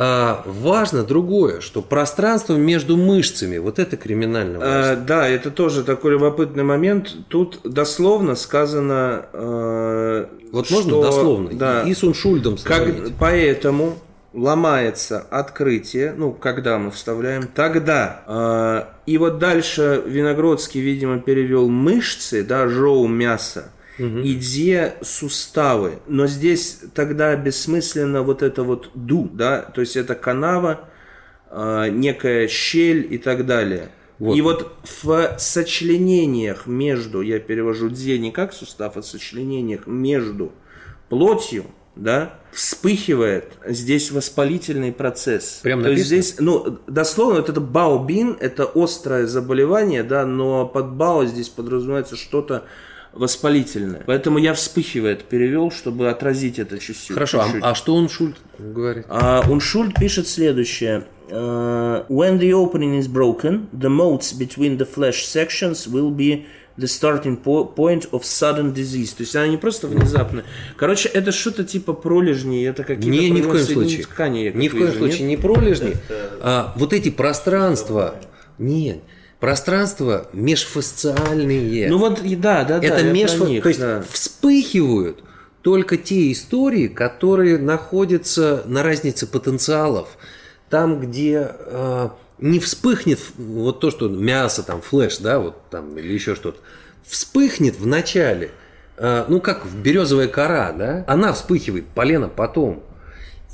[0.00, 4.92] А, важно другое, что пространство между мышцами, вот это криминально важно.
[4.92, 7.16] А, да, это тоже такой любопытный момент.
[7.26, 11.50] Тут дословно сказано, э, вот можно что- дословно.
[11.52, 12.86] Да, И с Уншульдом как,
[13.18, 13.94] поэтому
[14.32, 18.22] ломается открытие, ну, когда мы вставляем, тогда.
[18.28, 25.98] э, и вот дальше Виногродский, видимо, перевел мышцы, да, жоу мясо, и где суставы.
[26.06, 30.88] Но здесь тогда бессмысленно вот это вот ду, да, то есть это канава,
[31.50, 33.90] э, некая щель и так далее.
[34.18, 34.36] Вот.
[34.36, 34.72] И вот
[35.02, 40.52] в сочленениях между, я перевожу дзе не как сустав, а в сочленениях между
[41.08, 45.60] плотью, да, вспыхивает здесь воспалительный процесс.
[45.62, 46.22] Прям То есть написано?
[46.22, 52.16] здесь, ну, дословно, вот это баобин, это острое заболевание, да, но под бао здесь подразумевается
[52.16, 52.64] что-то
[53.12, 54.02] воспалительное.
[54.06, 57.12] Поэтому я вспыхивает перевел, чтобы отразить это чуть-чуть.
[57.14, 57.62] Хорошо, а, чуть-чуть.
[57.64, 59.06] а что Уншульд говорит?
[59.08, 61.04] А Уншульд пишет следующее.
[61.30, 66.46] Uh, when the opening is broken, the modes between the flesh sections will be
[66.78, 69.14] the starting po- point of sudden disease.
[69.14, 70.44] То есть она не просто внезапно.
[70.76, 74.04] Короче, это что-то типа пролежни, это какие-то Не, ни в коем случае.
[74.04, 74.52] ткани.
[74.54, 75.28] Ни в коем вижу, случае нет?
[75.28, 75.96] не пролежни.
[76.40, 78.14] А вот эти пространства.
[78.58, 79.00] Нет.
[79.40, 81.88] Пространства межфасциальные.
[81.88, 82.86] Ну вот, да, да, да.
[82.86, 83.38] это я межфа...
[83.38, 84.02] про них, То есть да.
[84.10, 85.22] вспыхивают
[85.62, 90.08] только те истории, которые находятся на разнице потенциалов.
[90.70, 92.08] Там, где э,
[92.38, 96.58] не вспыхнет вот то, что мясо, там, флеш, да, вот там, или еще что-то,
[97.04, 98.50] вспыхнет в начале,
[98.96, 102.82] э, ну, как березовая кора, да, она вспыхивает, полено потом.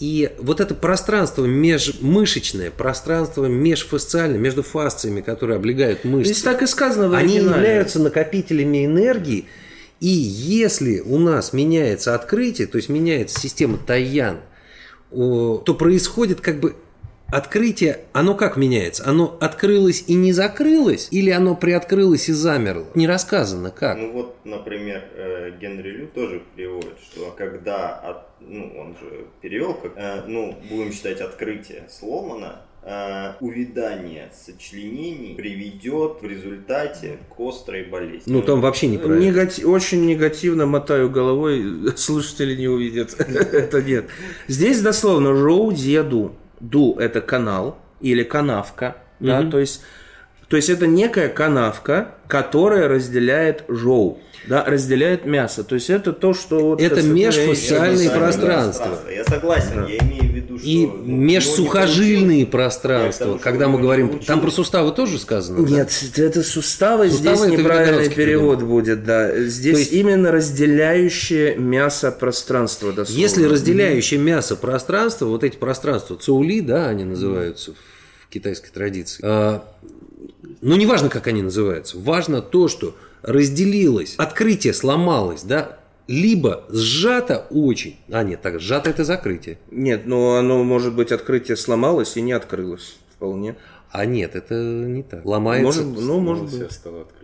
[0.01, 6.67] И вот это пространство межмышечное, пространство межфасциальное, между фасциями, которые облегают мышцы, Здесь так и
[6.67, 9.47] сказано в они являются накопителями энергии.
[10.01, 14.41] И если у нас меняется открытие, то есть меняется система Таян,
[15.11, 16.75] то происходит как бы
[17.37, 19.05] открытие, оно как меняется?
[19.07, 22.87] Оно открылось и не закрылось, или оно приоткрылось и замерло?
[22.95, 23.97] Не рассказано как.
[23.99, 29.75] Ну вот, например, э, Генри Лю тоже переводит, что когда, от- ну он же перевел,
[29.75, 37.85] как, э, ну будем считать открытие сломано, э, увядание сочленений приведет в результате к острой
[37.85, 38.31] болезни.
[38.33, 39.23] Ну там вообще неправильно.
[39.31, 41.65] Негати- Очень негативно мотаю головой,
[41.97, 43.15] слушатели не увидят.
[43.19, 44.05] это нет.
[44.49, 46.33] Здесь дословно роу ду.
[46.61, 49.51] Ду– это канал или канавка, да, Мгм.
[49.51, 49.83] то есть
[50.49, 55.65] То есть это некая канавка, которая разделяет жоу, да, разделяет мясо.
[55.65, 56.61] То есть это то, что...
[56.61, 58.99] Вот, Это межфасциальные пространства.
[59.11, 60.69] Я согласен, я имею в виду, что...
[60.69, 64.09] И ну, межсухожильные ну, пространства, потому когда мы говорим...
[64.09, 65.65] получил- Там про суставы тоже сказано?
[65.65, 65.71] да?
[65.71, 69.35] Нет, это суставы, Суставы здесь это неправильный перевод будет, да.
[69.45, 73.21] Здесь То есть- именно разделяющее мясо пространство, дословно.
[73.21, 79.25] Если разделяющее мясо пространство, вот эти пространства, цаули, да, они называются в китайской традиции.
[80.61, 81.99] Ну, не важно, как они называются.
[81.99, 87.97] Важно то, что разделилось, открытие сломалось, да, либо сжато очень.
[88.11, 89.59] А, нет, так, сжато это закрытие.
[89.71, 93.57] Нет, ну оно, может быть, открытие сломалось и не открылось вполне.
[93.91, 95.25] А нет, это не так.
[95.25, 96.69] Ломается Может, ну, может быть.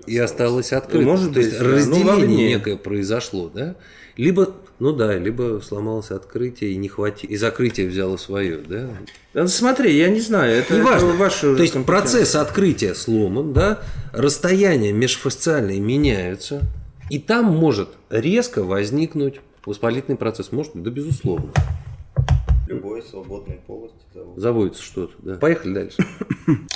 [0.07, 1.05] и осталось открыто.
[1.05, 1.65] Может То есть быть, да.
[1.65, 2.49] Ну, разделение виднее.
[2.55, 3.75] некое произошло, да?
[4.21, 8.91] Либо, ну да, либо сломалось открытие и не хватило, и закрытие взяло свое, да?
[9.33, 11.07] Да смотри, я не знаю, это, Неважно.
[11.07, 13.81] это ваши уже То есть процесс открытия сломан, да,
[14.13, 16.61] расстояния межфасциальные меняются,
[17.09, 20.53] и там может резко возникнуть воспалительный процесс.
[20.53, 21.51] Может быть, да, безусловно.
[22.69, 24.39] Любой свободной полости заводит.
[24.39, 25.35] Заводится что-то, да.
[25.37, 25.97] Поехали дальше.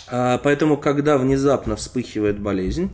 [0.09, 2.91] А, поэтому, когда внезапно вспыхивает болезнь,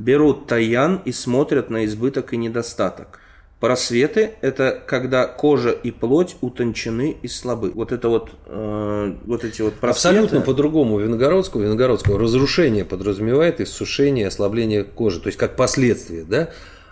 [0.00, 3.20] берут таян и смотрят на избыток и недостаток.
[3.64, 7.70] Просветы– это когда кожа и плоть утончены и слабы.
[7.70, 10.18] Вот это вот, э, вот эти вот просветы.
[10.18, 11.62] Абсолютно по-другому Виногородского.
[11.62, 16.50] Виногородского разрушение подразумевает иссушение, ослабление кожи, то есть как последствие, да?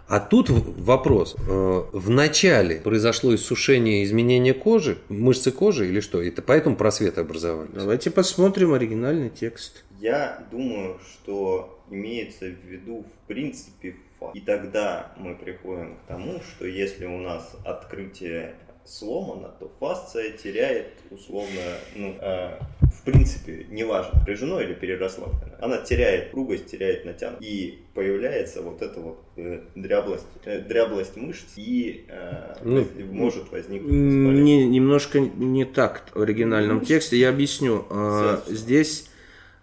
[0.09, 1.37] А тут вопрос.
[1.47, 6.23] Э, В начале произошло иссушение, изменение кожи, мышцы кожи или что?
[6.23, 7.69] Это поэтому просветы образовались?
[7.75, 9.85] Давайте посмотрим оригинальный текст.
[10.01, 14.37] Я думаю, что имеется в виду в принципе факт.
[14.37, 18.55] И тогда мы приходим к тому, что если у нас открытие
[18.85, 21.61] сломано, то фасция теряет условно,
[21.95, 27.49] ну, э, в принципе, неважно, напряжено или перерасслаблено, она теряет пругость, теряет натянутость.
[27.49, 33.93] И появляется вот эта вот э, дряблость, э, дряблость мышц, и э, Ну, может возникнуть
[33.93, 34.65] воспаление.
[34.65, 37.17] Не, немножко не так в оригинальном тексте.
[37.17, 37.85] Я объясню.
[37.89, 38.49] Сейчас.
[38.49, 39.09] Здесь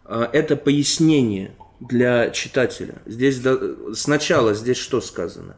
[0.06, 2.96] а, это пояснение для читателя.
[3.06, 5.56] Здесь до- сначала здесь что сказано?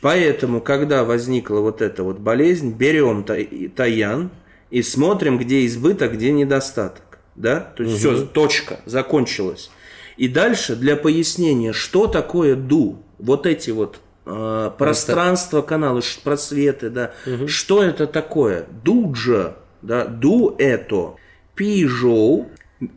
[0.00, 4.30] Поэтому, когда возникла вот эта вот болезнь, берем та- и- таян
[4.70, 7.18] и смотрим, где избыток, где недостаток.
[7.34, 7.60] Да?
[7.76, 9.70] То есть все, точка, закончилась.
[10.16, 16.90] И дальше для пояснения, что такое ду, вот эти вот э, пространства канала, ш- просветы,
[16.90, 17.12] да,
[17.46, 18.66] что это такое?
[18.84, 21.14] Дуджа, да, ду это
[21.54, 22.48] пижоу,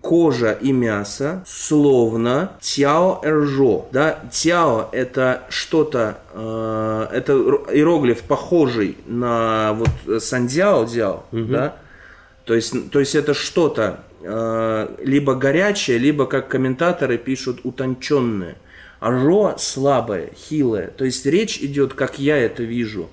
[0.02, 9.74] кожа и мясо, словно тяо эржо, да, тяо это что-то, э, это иероглиф похожий на
[9.74, 11.78] вот сандяо дяо, да,
[12.46, 18.56] то есть, то есть это что-то э, либо горячее, либо, как комментаторы пишут, утонченное.
[19.00, 20.88] А ро слабое, хилое.
[20.88, 23.10] То есть речь идет, как я это вижу,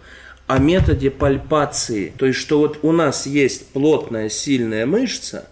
[0.46, 2.12] о методе пальпации.
[2.18, 5.48] То есть, что вот у нас есть плотная, сильная мышца,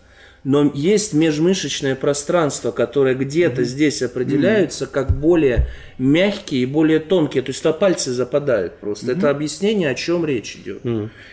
[0.49, 5.67] но есть межмышечное пространство, которое где-то здесь определяется как более
[5.99, 7.43] мягкие и более тонкие.
[7.43, 9.11] То есть туда пальцы западают просто.
[9.11, 10.83] Это объяснение, о чем речь идет.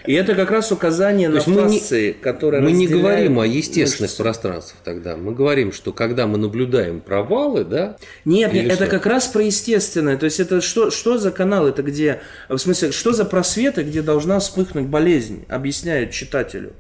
[0.07, 3.45] И это как раз указание на есть мы не- фасции, которая Мы не говорим о
[3.45, 4.23] естественных мышцы.
[4.23, 5.15] пространствах тогда.
[5.15, 8.87] Мы говорим, что когда мы наблюдаем провалы, да, Нет, нет, это что?
[8.87, 10.17] как раз про естественное.
[10.17, 11.67] То есть это что, что за канал?
[11.67, 15.45] Это где, в смысле, что за просветы, где должна вспыхнуть болезнь?
[15.49, 16.73] Объясняют читателю.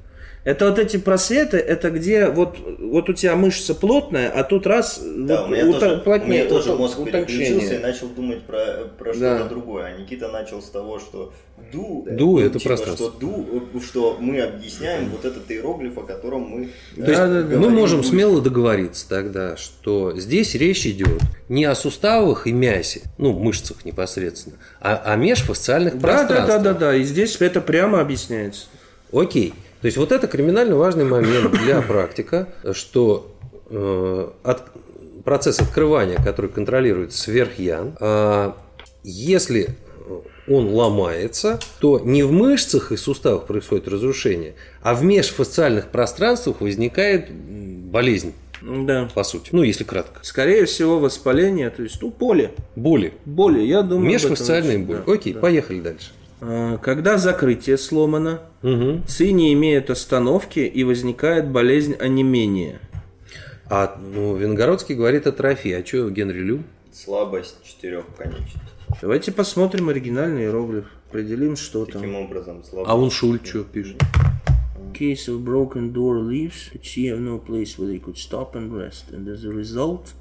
[0.45, 4.99] Это вот эти просветы, это где вот, вот у тебя мышца плотная, а тут раз
[5.01, 7.45] Да, вот у меня, уто- тоже, у плотнее, меня тоже мозг утончение.
[7.47, 9.37] переключился и начал думать про, про Да.
[9.37, 9.85] что-то другое.
[9.85, 11.31] А Никита начал с того, что
[11.71, 13.07] ду, Ду это типа, пространство.
[13.11, 16.65] Что ду, что мы объясняем вот этот иероглиф, о котором мы
[16.97, 17.57] То есть Да, да, да.
[17.57, 18.11] мы можем будем.
[18.11, 24.57] смело договориться тогда, что здесь речь идет не о суставах и мясе, ну, мышцах непосредственно,
[24.81, 26.47] а о межфасциальных Да, да, пространствах.
[26.63, 26.95] да, да, да.
[26.97, 28.65] И здесь это прямо объясняется.
[29.13, 29.53] Окей.
[29.83, 33.35] То есть вот это криминально важный момент для практика, что
[33.69, 34.63] э, от-
[35.25, 38.55] процесс открывания, который контролирует сверхян, а,
[39.03, 39.71] если
[40.47, 47.29] он ломается, то не в мышцах и суставах происходит разрушение, а в межфасциальных пространствах возникает
[47.33, 48.31] болезнь,
[48.61, 49.09] Да.
[49.13, 49.49] по сути.
[49.51, 50.21] Ну, если кратко.
[50.23, 52.51] Скорее всего, воспаление, то есть, ну, поле.
[52.77, 53.11] Боли.
[53.25, 54.07] Боли, я думаю.
[54.11, 55.01] Межфасциальные боли.
[55.05, 55.41] да, Окей, да.
[55.41, 56.11] поехали дальше.
[56.45, 59.03] А, Когда закрытие сломано, Мгм.
[59.07, 62.79] ЦИ не имеет остановки и возникает болезнь онемения.
[63.69, 65.71] А ну, Венгородский говорит атрофии.
[65.71, 66.63] А что Генри Лю?
[66.91, 68.59] слабость четырех конечностей.
[69.01, 70.85] Давайте посмотрим оригинальный иероглиф.
[71.09, 72.15] Определим, что Таким там.
[72.15, 72.89] образом, слабость.
[72.91, 73.97] А он Шуль что пишет?
[74.93, 79.05] case of broken door leaves, chi have no place where they could stop and rest,
[79.11, 80.13] and as a result,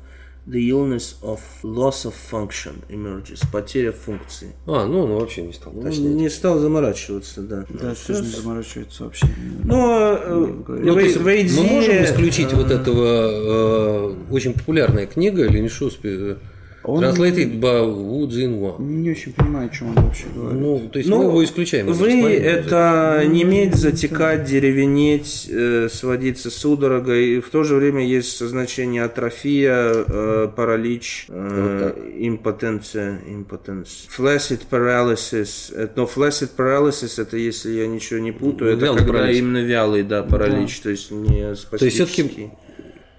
[0.47, 4.53] the illness of loss of function emerges, потеря функции.
[4.67, 6.15] А, ну он вообще не стал Он уточнять.
[6.15, 7.65] не стал заморачиваться, да.
[7.69, 8.09] Да, Всё.
[8.15, 9.27] тоже не заморачивается вообще.
[9.65, 14.53] Но э, Ну, то есть в AD, мы можем исключить э, вот этого э, очень
[14.55, 16.37] популярная книга Линь Шуспи
[16.85, 18.77] Он- Translated by Wu Цзиньхуа.
[18.81, 20.61] Не очень понимаю, о чем он вообще говорит.
[20.61, 21.89] Ну, то есть Ну, мы его исключаем.
[21.91, 27.37] из Вы это не иметь, затекать, деревенеть, э, сводиться судорогой.
[27.37, 34.09] И в то же время есть значение атрофия, э, паралич, э, импотенция, импотенция.
[34.17, 35.73] Flaccid paralysis.
[35.75, 39.39] Э, Но flaccid paralysis это, если я ничего не путаю, это Вялый когда паралич.
[39.39, 42.51] именно вялый, да, паралич, то есть не То есть все-таки спастический.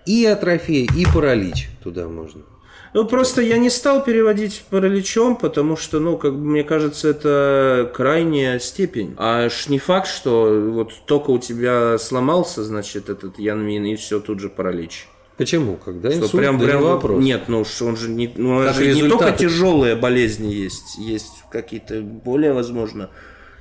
[0.05, 2.41] и атрофия, и паралич туда можно.
[2.94, 7.91] Ну, просто я не стал переводить параличом, потому что, ну, как бы, мне кажется, это
[7.94, 9.16] крайняя степень.
[9.18, 14.20] А ж не факт, что вот только у тебя сломался, значит, этот Янмин, и все,
[14.20, 15.08] тут же паралич.
[15.38, 15.78] Почему?
[15.78, 17.24] Когда Что инсульт, прям, да прям не вопрос.
[17.24, 22.02] Нет, ну уж он же не, ну, же не только тяжелые болезни есть, есть какие-то
[22.02, 23.10] более, возможно,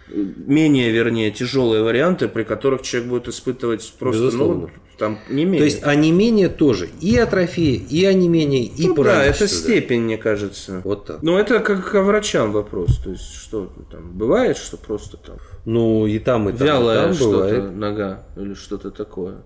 [0.08, 4.66] менее, вернее, тяжелые варианты, при которых человек будет испытывать просто, Безусловно.
[4.66, 4.70] ну,
[5.02, 5.58] там не менее.
[5.58, 6.88] То есть онемение тоже.
[7.00, 10.80] И атрофия, и онемение, и ну, да, это степень, мне кажется.
[10.84, 11.22] Вот так.
[11.22, 12.98] Ну, это как ко врачам вопрос.
[12.98, 17.02] То есть, что там, бывает, что просто там Ну, и там, и там, и вялая
[17.02, 17.74] там что-то бывает.
[17.74, 19.38] нога или что-то такое.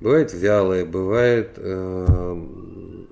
[0.00, 2.46] Бывает вялое, бывает э,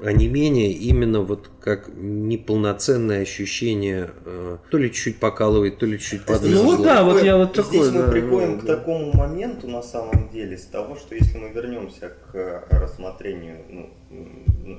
[0.02, 6.34] онемение именно вот как неполноценное ощущение, э, то ли чуть покалывает, то ли чуть Ну
[6.34, 6.64] подрезало.
[6.64, 7.80] вот да, вот я вот такой.
[7.80, 8.76] Здесь мы да, приходим да, к да.
[8.76, 13.90] такому моменту на самом деле, с того, что если мы вернемся к э, рассмотрению, ну,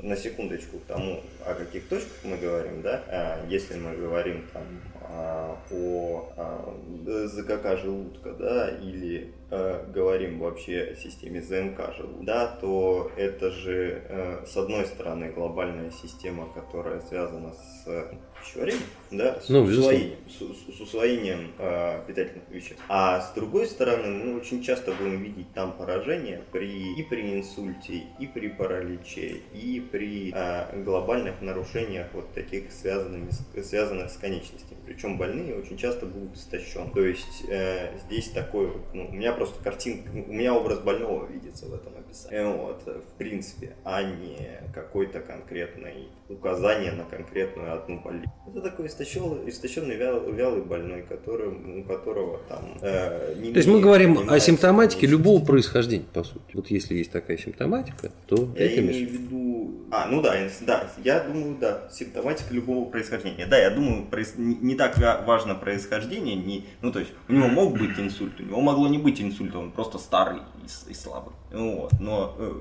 [0.04, 4.64] на секундочку к тому, о каких точках мы говорим, да, а, если мы говорим там
[5.02, 12.48] а, о а, ЗКК желудка, да, или э, говорим вообще о системе ЗНК желудка, да,
[12.48, 19.40] то это же э, с одной стороны глобальная система, которая связана с э, пищеварением, да,
[19.40, 22.82] с Ну, усвоением с, с усвоением э, питательных веществ.
[22.88, 28.04] А с другой стороны, мы очень часто будем видеть там поражения при, и при инсульте,
[28.20, 33.30] и при параличе, и при э, глобальных нарушениях вот таких связанными,
[33.62, 34.80] связанных с конечностями.
[34.86, 36.92] Причем больные очень часто будут истощены.
[36.94, 41.66] То есть э, здесь такой, ну, у меня просто картинка, у меня образ больного видится
[41.66, 42.58] в этом описании.
[42.58, 48.26] Вот, в принципе, а не какой-то конкретный указание на конкретную одну болезнь.
[48.48, 53.68] Это такой истощенный, истощенный вял- вялый больной, который, у которого там э, не То есть
[53.70, 56.40] мы говорим о симптоматике любого происхождения, по сути.
[56.54, 59.86] Вот если есть такая симптоматика, то Я это имею в виду...
[59.92, 63.48] А, ну да, да, я думаю, да, симптоматика любого происхождения.
[63.48, 67.34] Да, я думаю, проис- не, не так ва- важно происхождение, не, ну то есть у
[67.34, 70.94] него мог быть инсульт, у него могло не быть инсульта, он просто старый и, и
[70.94, 71.34] слабый.
[71.52, 72.54] Вот, но э,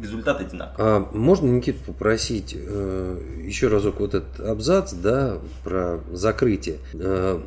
[0.00, 0.74] результат одинаковый.
[0.78, 6.78] А можно, Никит, попросить э, еще разок вот этот абзац, да, про закрытие.
[6.94, 7.40] Э,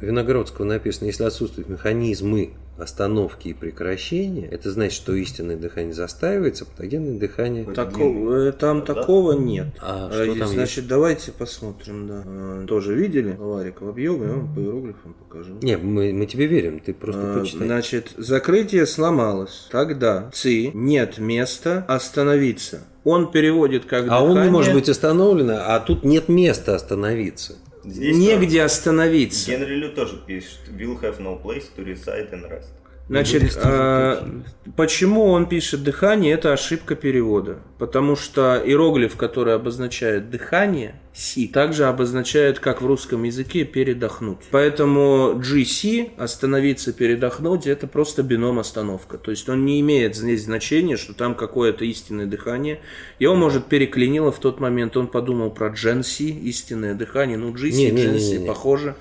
[0.00, 7.18] Виноградского написано, если отсутствуют механизмы остановки и прекращения, это значит, что истинное дыхание застаивается, патогенное
[7.18, 7.64] дыхание...
[7.64, 8.94] Тако- э, там Да?
[8.94, 9.68] такого нет.
[9.80, 12.22] А Э, что там Значит, давайте посмотрим, да.
[12.24, 15.54] Э, Тоже видели Ларик в объеме, я вам по иероглифам покажу.
[15.62, 17.66] Не, мы, мы тебе верим, ты просто Э, почитай.
[17.66, 19.68] Значит, закрытие сломалось.
[19.70, 22.80] Тогда ЦИ нет места остановиться.
[23.04, 24.50] Он переводит как А он не дыхание.
[24.52, 27.54] может быть остановлен, а тут нет места остановиться.
[27.86, 29.50] Здесь негде остановиться.
[29.50, 32.68] Генри Лю тоже пишет, will have no place to reside and rest.
[33.08, 34.28] Значит, а,
[34.76, 37.58] почему он пишет дыхание, это ошибка перевода.
[37.78, 44.38] Потому что иероглиф, который обозначает дыхание, си, также обозначает, как в русском языке, передохнуть.
[44.50, 49.18] Поэтому GC, остановиться, передохнуть, это просто бином остановка.
[49.18, 52.80] То есть он не имеет здесь значения, что там какое-то истинное дыхание.
[53.20, 57.38] Его, может, переклинило в тот момент, он подумал про GNC, истинное дыхание.
[57.38, 58.46] Ну, GC, не, не.
[58.46, 58.96] похоже.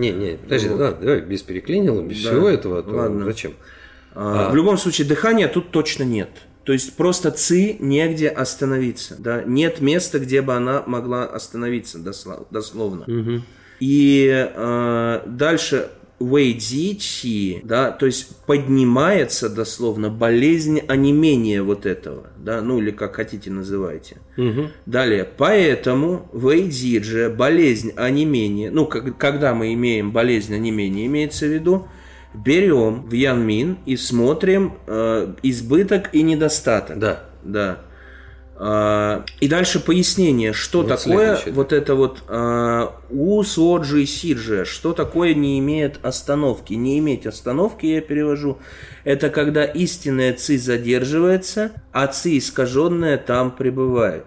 [0.00, 0.80] Не, не, подожди, Вот.
[0.80, 3.24] ладно, давай без переклинила, без Да, всего этого, то ладно.
[3.24, 3.52] зачем?
[4.14, 4.50] А, А.
[4.50, 6.30] В любом случае, дыхания тут точно нет.
[6.64, 9.16] То есть просто ЦИ негде остановиться.
[9.18, 9.42] Да?
[9.42, 13.04] Нет места, где бы она могла остановиться досло- дословно.
[13.06, 13.42] Мгм.
[13.80, 15.88] И э, дальше
[16.20, 23.50] Вейдзи да, то есть поднимается дословно болезнь онемения вот этого, да, ну или как хотите
[23.50, 24.18] называйте.
[24.36, 24.68] Мгм.
[24.86, 31.48] Далее, поэтому в эйдидже болезнь онемения, ну, как- когда мы имеем болезнь онемения, имеется в
[31.54, 31.88] виду,
[32.34, 36.98] берем в Янмин и смотрим э, избыток и недостаток.
[36.98, 37.24] Да.
[37.42, 37.80] Да.
[38.62, 44.92] А, и дальше пояснение, что Вот такое следующее, вот это вот а, усоджи сиджи, что
[44.92, 46.74] такое не имеет остановки.
[46.74, 48.58] Не иметь остановки, я перевожу,
[49.04, 54.26] это когда истинная ци задерживается, а ци искаженная там пребывает.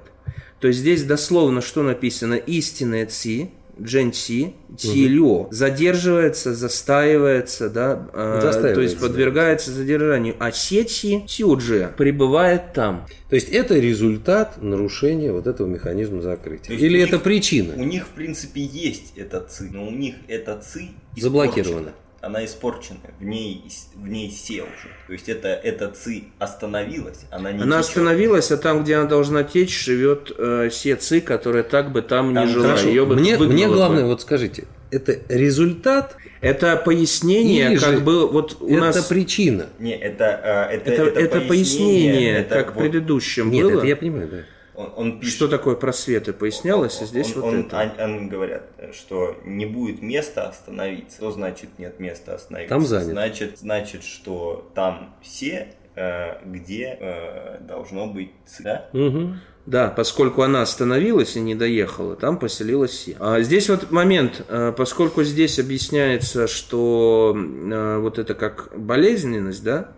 [0.60, 2.34] То есть здесь дословно что написано?
[2.34, 11.94] Истинная ци, Дженси, Тилё, задерживается, застаивается, да, э, то есть подвергается задержанию, а Сечи Тюджи
[11.98, 13.08] пребывает там.
[13.30, 16.76] То есть это результат нарушения вот этого механизма закрытия.
[16.76, 17.74] Или это них- причина?
[17.76, 21.94] У них, в принципе, есть эта ци, но у них эта ци Заблокирована.
[22.24, 23.62] Она испорчена, в ней,
[23.96, 24.90] в ней се уже.
[25.08, 27.90] То есть это, эта ци остановилась, она не Она течет.
[27.90, 32.46] остановилась, а там, где она должна течь, живет э, Сеци, которая так бы там, Там
[32.46, 32.68] не жила.
[32.68, 32.88] хорошо.
[32.88, 33.74] Её бы Мне, мне бы.
[33.76, 39.06] главное, вот скажите, это результат, Это пояснение, Или как же бы вот у это нас...
[39.06, 39.68] причина?
[39.80, 43.78] Не, это, э, это, Это, это, пояснение, это как в вот предыдущем Нет, было.
[43.80, 44.38] это я понимаю, да.
[44.76, 47.80] Он, он пишет, Что такое просветы пояснялось, а здесь он, вот он- это.
[47.80, 48.64] они- они говорят,
[48.94, 51.18] что не будет места остановиться.
[51.18, 52.74] Что значит нет места остановиться?
[52.76, 53.12] Там занято.
[53.12, 58.90] Значит, значит, что там все, э, где э, должно быть да?
[58.94, 59.40] Мгм.
[59.66, 63.16] Да, поскольку она остановилась и не доехала, там поселилась Си.
[63.20, 69.92] А здесь вот момент, э, поскольку здесь объясняется, что вот это как болезненность, да,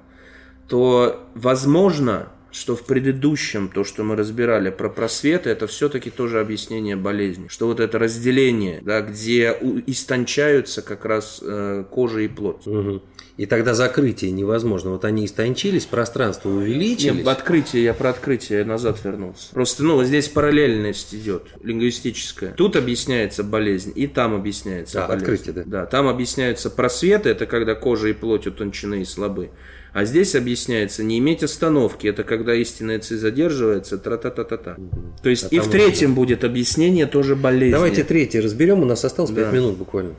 [0.67, 6.95] то возможно, что в предыдущем, то, что мы разбирали про просветы, это все-таки тоже объяснение
[6.95, 7.47] болезни.
[7.49, 12.66] Что вот это разделение, да, где у- истончаются как раз э, кожа и плоть.
[12.66, 13.01] Мгм.
[13.38, 14.92] И тогда закрытие невозможно.
[14.92, 17.16] Вот они истончились, пространство увеличились.
[17.18, 19.54] Нет, открытие, я про открытие назад вернулся.
[19.54, 22.54] Просто, ну, вот здесь параллельность идет, лингвистическая.
[22.54, 25.26] Тут объясняется болезнь, и там объясняется А, болезнь.
[25.26, 25.64] открытие, да.
[25.66, 29.50] Да, там объясняются просветы, это когда кожа и плоть утончены и слабы.
[29.92, 34.78] А здесь объясняется не иметь остановки, это когда истинная ци задерживается, тра-та-та-та-та.
[35.24, 37.72] То есть А и в третьем будет объяснение тоже болезни.
[37.74, 39.44] Давайте третий разберем, у нас осталось Да.
[39.44, 40.16] 5 минут буквально.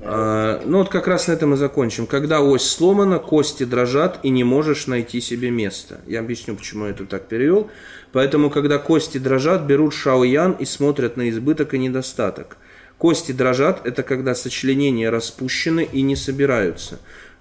[0.00, 2.06] А, ну вот как раз на этом и закончим.
[2.06, 6.00] Когда ось сломана, кости дрожат и не можешь найти себе места.
[6.06, 7.70] Я объясню, почему я это так перевел.
[8.12, 12.56] Поэтому, когда кости дрожат, берут шаоян и смотрят на избыток и недостаток.
[12.96, 16.98] Кости дрожат– это когда сочленения распущены и не собираются.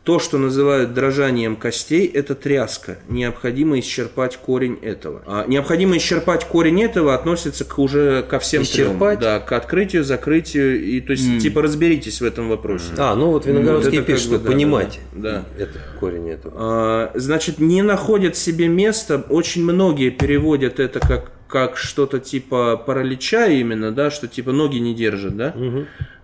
[0.08, 2.96] То, что называют дрожанием костей, это тряска.
[3.10, 5.22] Необходимо исчерпать корень этого.
[5.26, 8.88] А необходимо исчерпать корень этого относится к уже ко всем трем.
[8.88, 9.20] Исчерпать?
[9.20, 10.82] Да, к открытию, закрытию.
[10.82, 12.94] И, то есть, типа, разберитесь в этом вопросе.
[12.98, 15.00] А, ну вот это пишет, как бы, что да, понимать.
[15.12, 16.54] да, Это корень этого.
[16.58, 19.26] А, Значит, не находят себе места.
[19.28, 24.94] Очень многие переводят это как как что-то типа паралича именно, да, что типа ноги не
[24.94, 25.56] держат, да.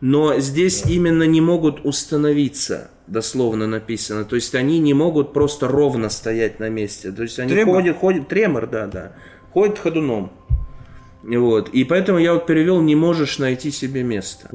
[0.02, 4.26] Но здесь именно не могут установиться, дословно написано.
[4.26, 7.12] То есть они не могут просто ровно стоять на месте.
[7.12, 7.76] То есть они Тремор?
[7.76, 9.12] ходят, ходят, тремор, да, да,
[9.52, 10.32] ходят ходуном.
[11.24, 11.70] Вот.
[11.70, 14.50] И поэтому я вот перевел «не можешь найти себе место».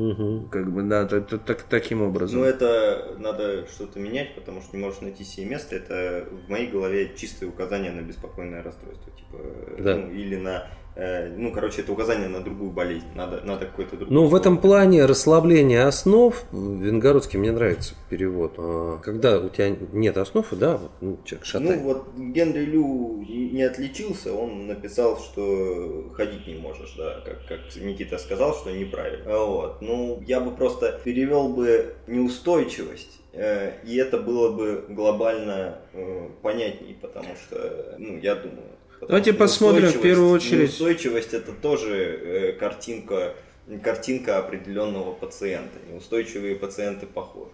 [0.50, 2.40] Как бы, да, т- т- так, таким образом.
[2.40, 5.76] Ну, это надо что-то менять, потому что не можешь найти себе место.
[5.76, 9.12] Это в моей голове чистое указание на беспокойное расстройство.
[9.12, 9.38] Типа,
[9.82, 9.96] Да.
[9.96, 10.68] ну, или на...
[10.98, 13.06] э, ну, короче, это указание на другую болезнь.
[13.14, 14.14] Надо, надо какой-то другой...
[14.14, 18.54] Ну, в этом плане расслабление основ, Венгородский мне нравится перевод.
[18.58, 21.82] А, Когда у тебя нет основ, да, ну, человек Ну, шатает.
[21.82, 28.18] вот Генри Лю не отличился, он написал, что ходить не можешь, да, как, как Никита
[28.18, 29.24] сказал, что неправильно.
[29.26, 29.80] А Вот.
[29.80, 36.96] Ну, я бы просто перевел бы неустойчивость, э, и это было бы глобально э, понятней,
[37.00, 38.77] потому что, ну, я думаю...
[39.00, 40.60] Давайте посмотрим в первую очередь.
[40.70, 43.34] Неустойчивость это тоже э, картинка,
[43.82, 45.78] картинка определенного пациента.
[45.92, 47.50] Неустойчивые пациенты похожи.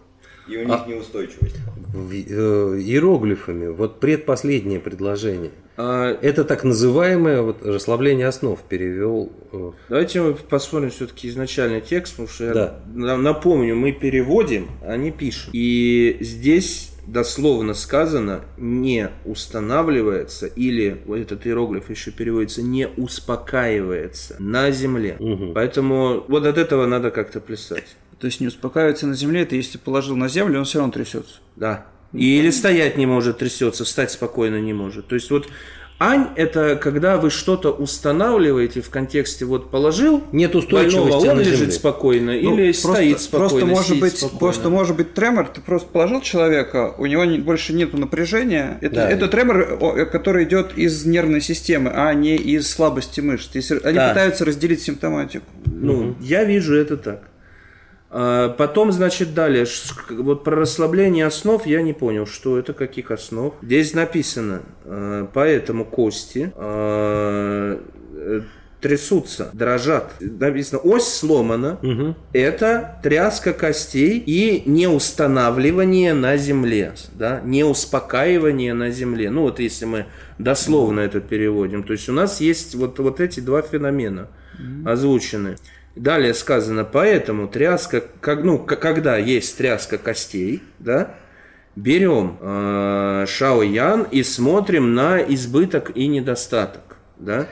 [0.47, 1.55] И у них А- неустойчивость.
[1.93, 5.51] Э, Иероглифами, вот предпоследнее предложение.
[5.77, 9.31] А, Это так называемое вот, расслабление основ перевел.
[9.51, 12.79] э, Давайте мы посмотрим все-таки изначальный текст, потому что Да.
[12.93, 15.51] я на- напомню, мы переводим, а не пишем.
[15.53, 24.71] И здесь дословно сказано не устанавливается или вот этот иероглиф еще переводится не успокаивается на
[24.71, 25.17] земле.
[25.19, 25.53] Мгм.
[25.53, 27.95] Поэтому вот от этого надо как-то плясать.
[28.19, 31.35] То есть не успокаивается на земле, это если положил на землю, он все равно трясется.
[31.55, 31.85] Да.
[32.13, 35.07] Или стоять не может, трясется, встать спокойно не может.
[35.07, 35.47] То есть вот
[35.99, 41.57] ань это когда вы что-то устанавливаете в контексте вот положил Нет устойчивости больного, он лежит
[41.57, 41.71] земле.
[41.71, 43.49] спокойно Ну, или просто- стоит спокойно.
[43.49, 44.39] Просто может быть, спокойно.
[44.39, 45.47] просто может быть тремор.
[45.47, 48.77] Ты просто положил человека, у него не- больше нету напряжения.
[48.81, 49.09] Это, Да.
[49.09, 53.49] это тремор, который идет из нервной системы, а не из слабости мышц.
[53.53, 54.09] Если они Да.
[54.09, 55.45] пытаются разделить симптоматику.
[55.65, 57.29] Ну, я вижу это так.
[58.17, 59.65] А, Потом, значит, далее,
[60.09, 63.53] вот про расслабление основ я не понял, что это, каких основ.
[63.61, 67.79] Здесь написано, э, поэтому кости э,
[68.13, 68.41] э,
[68.79, 70.13] трясутся, дрожат.
[70.21, 71.77] Написано, ось сломана.
[72.31, 76.93] Это тряска костей и неустанавливание на земле.
[77.15, 77.41] Да?
[77.43, 79.29] Неуспокаивание на земле.
[79.29, 80.05] Ну вот если мы
[80.39, 81.83] дословно это переводим.
[81.83, 84.29] То есть у нас есть вот, вот эти два феномена
[84.85, 85.57] озвучены.
[85.95, 91.15] Далее сказано, поэтому тряска, как, ну, когда есть тряска костей, да,
[91.77, 97.47] берем э, Шао Ян и смотрим на избыток и недостаток, да.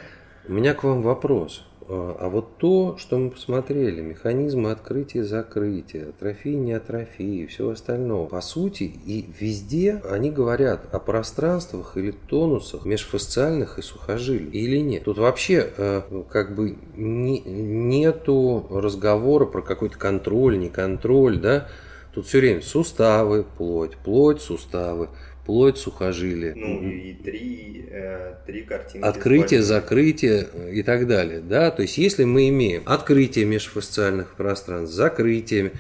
[0.45, 1.65] У меня к вам вопрос.
[1.93, 7.69] А а вот то, что мы посмотрели, механизмы открытия и закрытия, атрофии, неатрофии и все
[7.69, 14.77] остальное, по сути, и везде они говорят о пространствах или тонусах межфасциальных и сухожилий, или
[14.77, 15.03] нет.
[15.03, 21.67] Тут вообще э, как бы не- нету разговора про какой-то контроль, не контроль, да,
[22.13, 25.09] Тут все время суставы, плоть, плоть, суставы,
[25.45, 26.53] плоть, сухожилия.
[26.55, 29.05] Ну и три, э, три картинки.
[29.05, 31.41] Открытие, закрытие э, и так далее.
[31.41, 31.71] Да?
[31.71, 35.73] То есть, если мы имеем открытие межфасциальных пространств, закрытие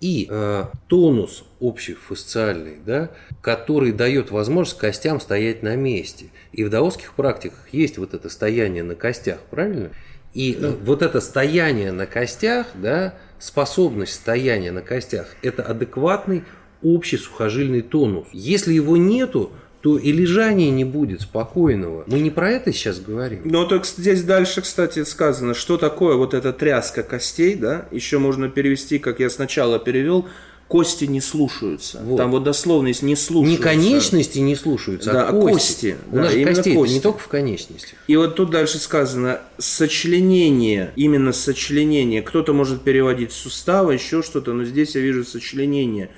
[0.00, 3.10] и э, тонус общефасциальный, да,
[3.40, 6.26] который дает возможность костям стоять на месте.
[6.52, 9.90] И в даосских практиках есть вот это стояние на костях, правильно?
[10.34, 16.44] И э, вот это стояние на костях, да, способность стояния на костях, это адекватный
[16.82, 18.26] общий сухожильный тонус.
[18.32, 19.50] Если его нету,
[19.80, 22.02] то и лежания не будет спокойного.
[22.08, 23.42] Мы не про это сейчас говорим.
[23.44, 28.48] Но так здесь дальше, кстати, сказано, что такое вот эта тряска костей, да, еще можно
[28.48, 30.26] перевести, как я сначала перевел,
[30.66, 32.00] кости не слушаются.
[32.02, 32.16] Вот.
[32.16, 33.62] Там вот дословно есть не Не слушаются.
[33.62, 35.52] конечности не слушаются, Да, а а кости.
[35.52, 35.96] кости.
[36.10, 37.00] У Да, нас же костей не кости.
[37.00, 37.98] только в конечностях.
[38.08, 42.22] И вот тут дальше сказано сочленение, именно сочленение.
[42.22, 46.10] Кто-то может переводить суставы, еще что-то, но здесь я вижу сочленение.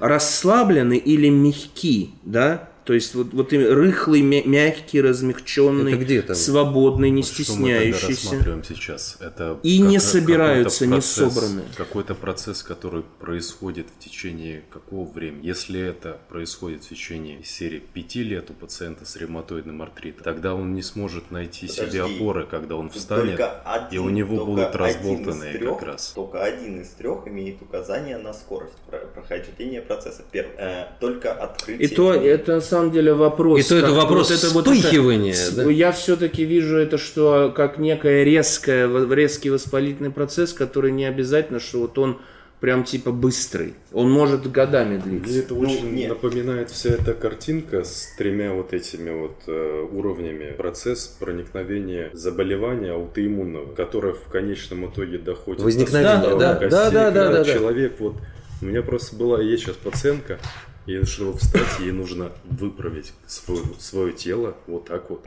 [0.00, 2.69] Расслаблены или мягки, да?
[2.90, 6.34] То есть вот, вот рыхлый, мя- мягкий, размягченный, Это где там?
[6.34, 8.64] свободный, не Вот что мы тогда стесняющийся.
[8.74, 9.16] сейчас?
[9.20, 11.62] Это И не собираются, не какой-то процесс- собраны.
[11.76, 15.46] Какой-то процесс, который происходит в течение какого времени?
[15.46, 20.74] Если это происходит в течение серии пяти лет у пациента с ревматоидным артритом, тогда он
[20.74, 22.16] не сможет найти себе Подожди.
[22.16, 25.78] опоры, когда он встанет, только и один- у него только будут один разболтанные из трех-
[25.78, 26.12] как раз.
[26.16, 30.24] Только один из трех имеет указание на скорость про- прохождения процесса.
[30.32, 30.56] Первое.
[30.58, 31.86] Э, только открытие.
[31.88, 33.60] И то это на самом деле вопрос.
[33.60, 35.70] И то это вопрос вспыхивания, с- да?
[35.70, 41.60] Я все-таки вижу это, что как некое резкое, в- резкий воспалительный процесс, который не обязательно,
[41.60, 42.18] что вот он
[42.60, 43.72] прям типа быстрый.
[43.90, 45.38] Он может годами Мне длиться.
[45.38, 46.10] это Ну, очень нет.
[46.10, 50.52] напоминает вся эта картинка с тремя вот этими вот э, уровнями.
[50.58, 56.90] Процесс проникновения заболевания аутоиммунного, которое в конечном итоге доходит Возникновение, до сустава, да, костей, да,
[56.90, 57.52] да, да, когда да, да.
[57.54, 58.16] человек вот...
[58.62, 60.38] У меня просто была, есть сейчас пациентка,
[60.86, 65.24] ей чтобы встать, ей нужно выправить свое, свое тело вот так вот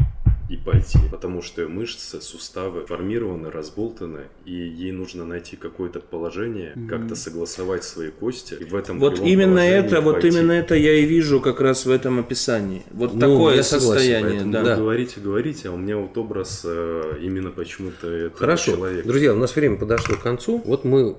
[0.50, 1.00] и пойти.
[1.10, 8.10] Потому что мышцы, суставы формированы, разболтаны, и ей нужно найти какое-то положение, как-то согласовать свои
[8.10, 8.56] кости.
[8.60, 10.28] И в этом Вот именно это, вот пойти.
[10.30, 12.84] именно это я и вижу как раз в этом описании.
[12.92, 14.64] Вот Ну, такое я согласен, состояние, Поэтому да.
[14.64, 18.74] вы говорите, говорите, а у меня вот образ э, именно почему-то этого Хорошо.
[18.74, 19.08] человека.
[19.08, 20.62] Друзья, у нас время подошло к концу.
[20.66, 21.16] Вот мы,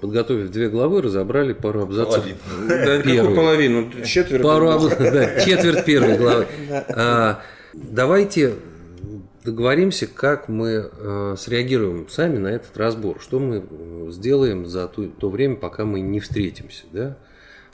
[0.00, 2.24] подготовив две главы, разобрали пару абзацев.
[3.04, 3.34] Первый.
[3.34, 3.90] половину?
[4.04, 4.42] Четверть?
[4.42, 6.46] Пару аб- да, четверть первой главы.
[6.70, 7.42] А,
[7.72, 8.54] давайте
[9.44, 13.18] договоримся, как мы э, среагируем сами на этот разбор.
[13.20, 16.84] Что мы э, сделаем за ту- то время, пока мы не встретимся.
[16.92, 17.16] Да?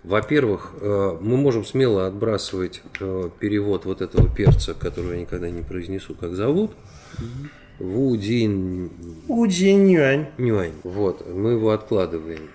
[0.04, 5.62] Во-первых, э, мы можем смело отбрасывать э, перевод вот этого перца, которого я никогда не
[5.62, 6.72] произнесу, как зовут.
[7.78, 8.90] Ву Дин
[9.28, 10.26] Удинь-юань.
[10.38, 10.72] Нюань.
[10.84, 12.50] Вот, мы его откладываем.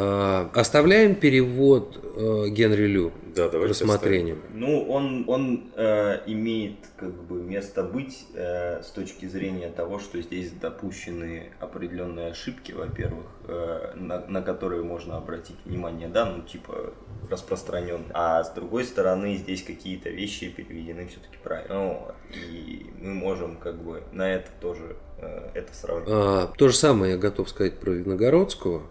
[0.00, 4.38] А, оставляем перевод э, Генри Лю Да, давайте рассмотрению.
[4.54, 10.22] Ну, он, он э, имеет как бы место быть э, с точки зрения того, что
[10.22, 16.92] здесь допущены определенные ошибки, во-первых, э, на, на которые можно обратить внимание, да, ну типа
[17.28, 18.12] распространенные.
[18.14, 21.74] А с другой стороны, здесь какие-то вещи переведены все-таки правильно.
[21.74, 26.08] Ну, и мы можем как бы на это тоже э, это сравнить.
[26.08, 28.82] А, то же самое я готов сказать про Виногородского.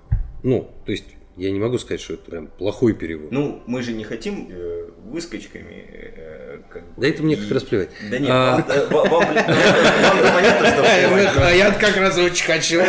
[0.44, 3.32] Ну, то есть я не могу сказать, что это прям плохой перевод.
[3.32, 5.86] Ну, мы же не хотим э, выскочками.
[5.92, 7.90] э, как бы, Да это мне и- как раз плевать.
[8.10, 10.84] Да нет, А- вам, э, понятно, что
[11.48, 12.82] А я как раз очень хочу.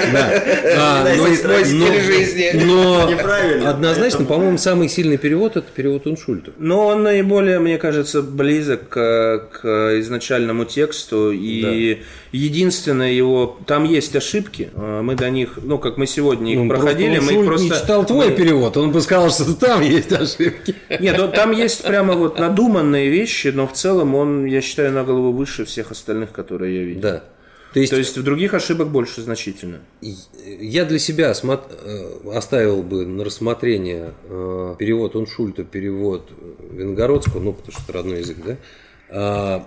[1.37, 2.51] Свой стиль жизни.
[2.65, 3.71] Но Неправильно.
[3.71, 6.53] однозначно, по-моему, самый сильный перевод это перевод Уншульта.
[6.59, 11.31] Но он наиболее, мне кажется, близок к, к изначальному тексту.
[11.33, 11.99] И
[12.33, 13.59] единственное его...
[13.67, 14.71] Там есть ошибки.
[14.75, 15.59] а Мы до них...
[15.63, 17.65] Ну, как мы сегодня их проходили, мы их просто...
[17.65, 20.75] не читал твой мы- перевод, он бы сказал, что там есть ошибки.
[21.01, 25.05] Нет, ну, там есть прямо вот надуманные вещи, но в целом он, я считаю, на
[25.05, 27.01] голову выше всех остальных, которые я видел.
[27.03, 27.25] Да.
[27.75, 29.81] То есть, То есть в других ошибок больше значительно.
[30.01, 30.15] и-
[30.61, 36.31] я для себя осмо- э, оставил бы на рассмотрение э, перевод Уншульта, перевод
[36.73, 38.57] Венгородского, ну, потому что это родной язык, да,
[39.11, 39.67] а,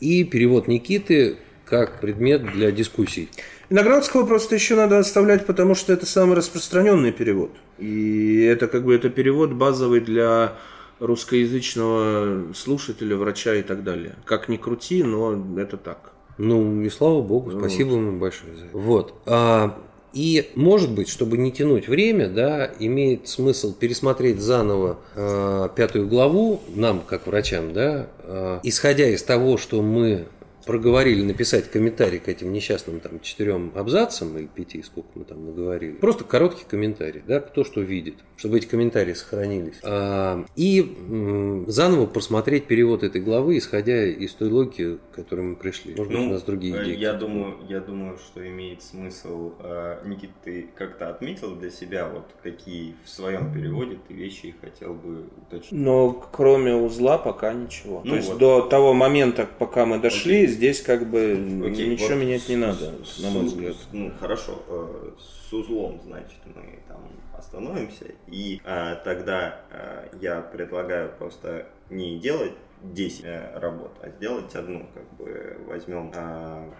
[0.00, 1.36] и перевод Никиты
[1.66, 3.28] как предмет для дискуссий.
[3.68, 7.50] Виноградского просто еще надо оставлять, потому что это самый распространенный перевод.
[7.78, 10.52] И это как бы это перевод базовый для
[11.00, 14.14] русскоязычного слушателя, врача и так далее.
[14.24, 16.12] Как ни крути, но это так.
[16.38, 18.76] Ну, и слава богу, спасибо вам большое за это.
[18.76, 19.14] Вот.
[19.26, 19.78] А,
[20.12, 26.60] и, может быть, чтобы не тянуть время, да, имеет смысл пересмотреть заново а, пятую главу,
[26.74, 30.26] нам, как врачам, да, а, исходя из того, что мы
[30.66, 35.92] проговорили написать комментарий к этим несчастным там четырем абзацам или пяти, сколько мы там наговорили.
[35.92, 39.76] Просто короткий комментарий, да, кто что видит, чтобы эти комментарии сохранились.
[39.84, 45.56] А, и м, заново просмотреть перевод этой главы, исходя из той логики, к которой мы
[45.56, 45.94] пришли.
[45.94, 46.96] Может быть, у нас другие э, идеи.
[46.96, 49.52] Я думаю, я думаю, что имеет смысл.
[49.60, 54.94] э, Никит, ты как-то отметил для себя, вот какие в своем переводе ты вещи хотел
[54.94, 55.72] бы уточнить?
[55.80, 58.00] Но кроме узла пока ничего.
[58.04, 58.38] Ну То есть вот.
[58.38, 61.32] до того момента, пока мы дошли, здесь как бы
[61.64, 63.76] Окей, ничего вот менять не с- надо, с- на мой с- взгляд.
[63.92, 64.62] Ну, хорошо.
[64.68, 65.10] э,
[65.48, 67.00] С узлом, значит, мы там
[67.38, 68.06] остановимся.
[68.26, 72.52] И э, тогда э, я предлагаю просто не делать
[72.82, 74.86] 10 э, работ, а сделать одну.
[74.94, 76.70] Как бы возьмем э,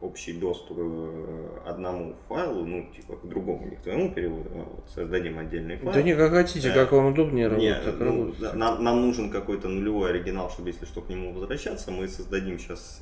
[0.00, 4.84] общий доступ э, одному файлу, ну, типа к другому, не к твоему переводу, а вот
[4.94, 5.92] создадим отдельный файл.
[5.92, 6.74] Да не, как хотите, Да.
[6.74, 10.70] как вам удобнее Не, работать, так ну, да, нам, нам нужен какой-то нулевой оригинал, чтобы
[10.70, 13.00] если что к нему возвращаться, мы создадим сейчас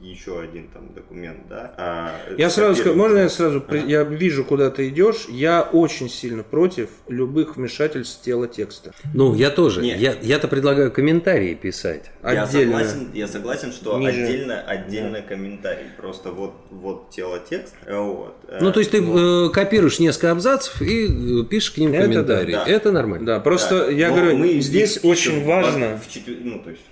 [0.00, 1.74] еще один там документ, да.
[1.76, 3.88] А, Я сразу скажу, можно я сразу, при- Ага.
[3.88, 8.92] я вижу, куда ты идешь, я очень сильно против любых вмешательств в тело текста.
[9.12, 9.82] Ну, я тоже.
[9.82, 9.98] Нет.
[9.98, 10.90] Я, я-то предлагаю
[11.44, 12.10] комментарии писать.
[12.22, 12.78] Я Отдельно.
[12.78, 14.22] согласен, я согласен, что Ниже.
[14.24, 15.86] отдельно, отдельно комментарий.
[15.96, 17.74] Просто вот, вот тело текст.
[17.88, 21.78] Вот, э, Ну, то есть ты но- э, копируешь несколько абзацев и э, пишешь к
[21.78, 22.52] ним Это комментарии.
[22.52, 22.70] да, да.
[22.70, 23.26] Это нормально.
[23.26, 26.82] Да, просто Да, я но говорю, мы здесь очень важно в четвер- ну, то есть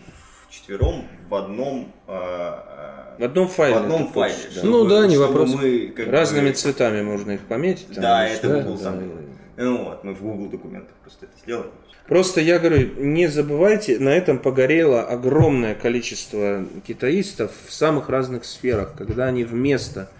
[0.49, 3.74] в четвером в одном а, в одном файле.
[3.74, 4.35] в одном файле.
[4.35, 4.61] хочешь, да.
[4.65, 5.55] Ну да, не вопрос.
[5.55, 7.87] мы как бы- Разными цветами можно их пометить.
[7.95, 8.83] там, Да, это что-то, Google да.
[8.85, 9.27] сам делает.
[9.57, 11.70] Ну вот, мы в Google документах просто это сделаем.
[12.13, 18.93] Просто я говорю, не забывайте, на этом погорело огромное количество китаистов в самых разных сферах,
[18.99, 20.11] когда они вместо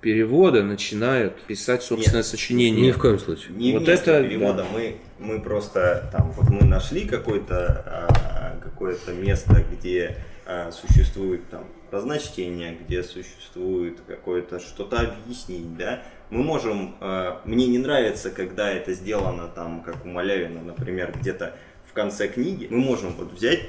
[0.00, 2.86] перевода начинают писать собственное Нет, сочинение.
[2.88, 3.54] Ни в коем случае.
[3.54, 4.66] Не Вот это, перевода, да.
[4.72, 10.16] мы, мы просто там, вот мы нашли какое-то а, какое-то место, где
[10.46, 16.02] а, существует там разночтение, где существует какое-то что-то объяснить, да.
[16.30, 21.52] Мы можем, а, мне не нравится, когда это сделано там, как у Малявина, например, где-то
[21.88, 22.66] в конце книги.
[22.70, 23.60] Мы можем вот взять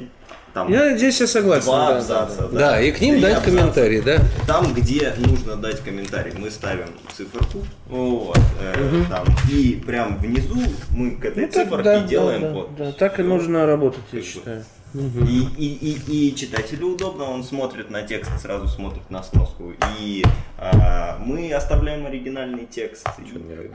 [0.54, 1.66] там Я здесь я согласен.
[1.66, 2.60] два да, да, абзаца, да.
[2.60, 3.52] Да, и к ним дать абзаца.
[3.52, 4.18] комментарий, да.
[4.48, 10.60] Там, где нужно дать комментарий, мы ставим циферку, вот, э, там, и прям внизу
[10.92, 12.78] мы к этой Ну, так, циферке да, делаем да, да, подпись.
[12.80, 13.30] да, так и Всё.
[13.30, 14.64] нужно работать, я Как
[14.94, 19.74] И, и, и, и читателю удобно, он смотрит на текст, сразу смотрит на сноску.
[20.00, 20.24] И
[20.58, 23.08] а, мы оставляем оригинальный текст.
[23.20, 23.72] И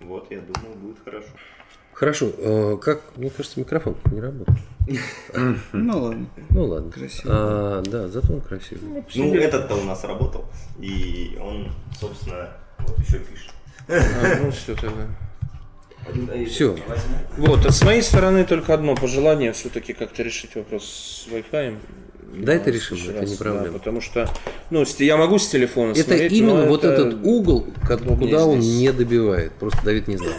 [0.00, 1.28] Вот, я думаю, будет хорошо.
[1.92, 2.30] Хорошо.
[2.38, 4.58] э, Как, мне кажется, микрофон не работает.
[5.72, 6.26] Ну ладно.
[6.50, 6.90] Ну ладно.
[6.92, 7.32] Красиво.
[7.34, 9.04] А, да, зато он красивый.
[9.14, 10.46] Ну, этот-то у нас работал,
[10.78, 13.52] и он, собственно, вот еще пишет.
[13.88, 15.06] А, ну все тогда.
[16.48, 16.76] Всё.
[17.36, 20.84] Вот, а с моей стороны только одно пожелание все-таки как-то решить вопрос
[21.26, 21.76] с Wi-Fi.
[22.40, 23.66] Да, это решим, это раз, не проблема.
[23.68, 24.28] да, потому что,
[24.70, 27.66] ну, я могу с телефона Это смотреть, именно но вот это этот угол,
[28.18, 28.74] куда он здесь.
[28.80, 29.52] не добивает.
[29.52, 30.34] Просто Давид не знал.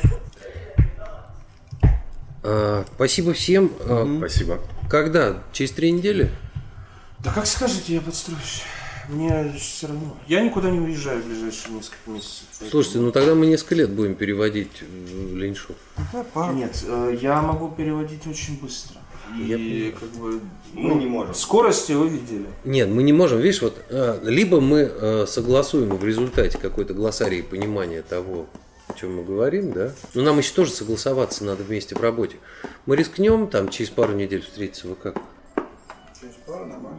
[2.44, 3.72] А, спасибо всем.
[3.82, 4.60] А, Спасибо.
[4.90, 5.44] Когда?
[5.52, 6.30] Через три недели?
[7.20, 8.64] Да как скажете, я подстроюсь.
[9.10, 10.16] Мне все равно.
[10.28, 12.46] Я никуда не уезжаю в ближайшие несколько месяцев.
[12.70, 15.76] Слушайте, ну тогда мы несколько лет будем переводить э, Леньшов.
[16.54, 18.98] Нет, э, я могу переводить очень быстро.
[19.38, 20.40] И как бы...
[20.74, 21.34] Мы не можем.
[21.34, 22.46] Скорости вы видели.
[22.66, 27.44] Нет, мы не можем, видишь, вот э, либо мы э, согласуем в результате какой-то глоссарий
[27.44, 28.46] понимания того,
[28.88, 29.92] о чем мы говорим, да.
[30.14, 32.38] Но нам еще тоже согласоваться надо вместе в работе.
[32.86, 35.18] Мы рискнем там через пару недель встретиться, вы как?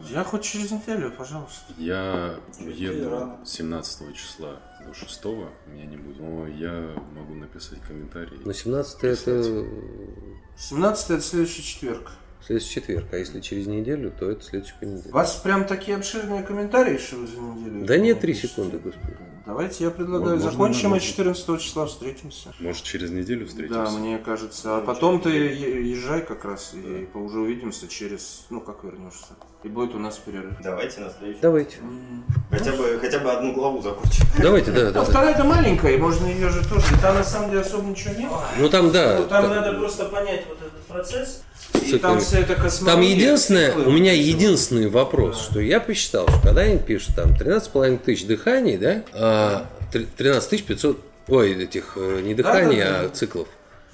[0.09, 1.73] Я хоть через неделю, пожалуйста.
[1.77, 5.25] Я уеду 17 числа до 6
[5.67, 6.19] меня не будет.
[6.19, 8.39] Но я могу написать комментарий.
[8.43, 9.65] Ну, 17 это...
[10.57, 12.11] 17 это следующий четверг.
[12.45, 13.05] Следующий четверг.
[13.11, 15.13] А если через неделю, то это следующий У понедельник.
[15.13, 17.85] вас прям такие обширные комментарии, что вы за неделю?
[17.85, 19.17] Да нет, три секунды, господи.
[19.45, 21.05] Давайте я предлагаю, Можно закончим и нормально.
[21.05, 22.53] 14 числа встретимся.
[22.59, 23.85] Может, через неделю встретимся?
[23.85, 24.77] Да, мне кажется.
[24.77, 29.33] А потом ты езжай как раз и по- уже увидимся через, ну как вернешься.
[29.63, 30.53] И будет у нас перерыв.
[30.63, 31.41] Давайте на следующий.
[31.41, 31.77] Давайте.
[32.51, 34.25] Хотя бы, хотя бы одну главу закончим.
[34.41, 34.91] Давайте, да, А да.
[34.91, 35.03] да.
[35.05, 36.85] вторая-то маленькая, и можно ее же тоже.
[36.95, 38.31] И там на самом деле особо ничего нет.
[38.59, 39.17] Ну там, да.
[39.19, 41.43] Ну, там та- надо просто понять вот этот процесс.
[41.75, 41.99] И циклами.
[41.99, 46.61] там вся эта Там единственное, циклы, у меня единственный вопрос, что я посчитал, что когда
[46.61, 52.21] они пишут там 13,5 тысяч дыханий, да, а, три- 13 тысяч 500, ой, этих э,
[52.21, 53.05] не дыханий, Да-да-да.
[53.05, 53.47] а циклов.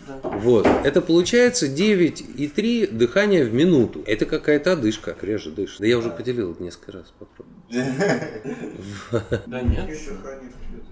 [0.07, 0.29] Да.
[0.37, 0.65] Вот.
[0.85, 4.03] Это получается 9,3 дыхания в минуту.
[4.07, 5.81] Это какая-то одышка, как реже дышит.
[5.81, 7.13] Да я уже поделил это несколько раз.
[7.19, 7.53] попробуй.
[9.47, 9.89] Да нет.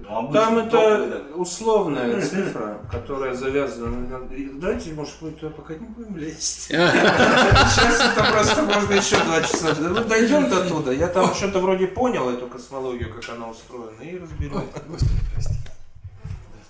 [0.07, 4.19] Ну, Там обычно долго, это условная цифра, которая завязана на...
[4.60, 6.68] Давайте, может, мы туда пока не будем лезть.
[6.68, 9.76] Сейчас это просто можно еще два часа.
[9.80, 10.91] Мы дойдем до туда.
[10.91, 14.64] Я там что-то вроде понял эту космологию, как она устроена, и разберем.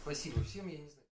[0.01, 0.94] Спасибо всем, я не знаю.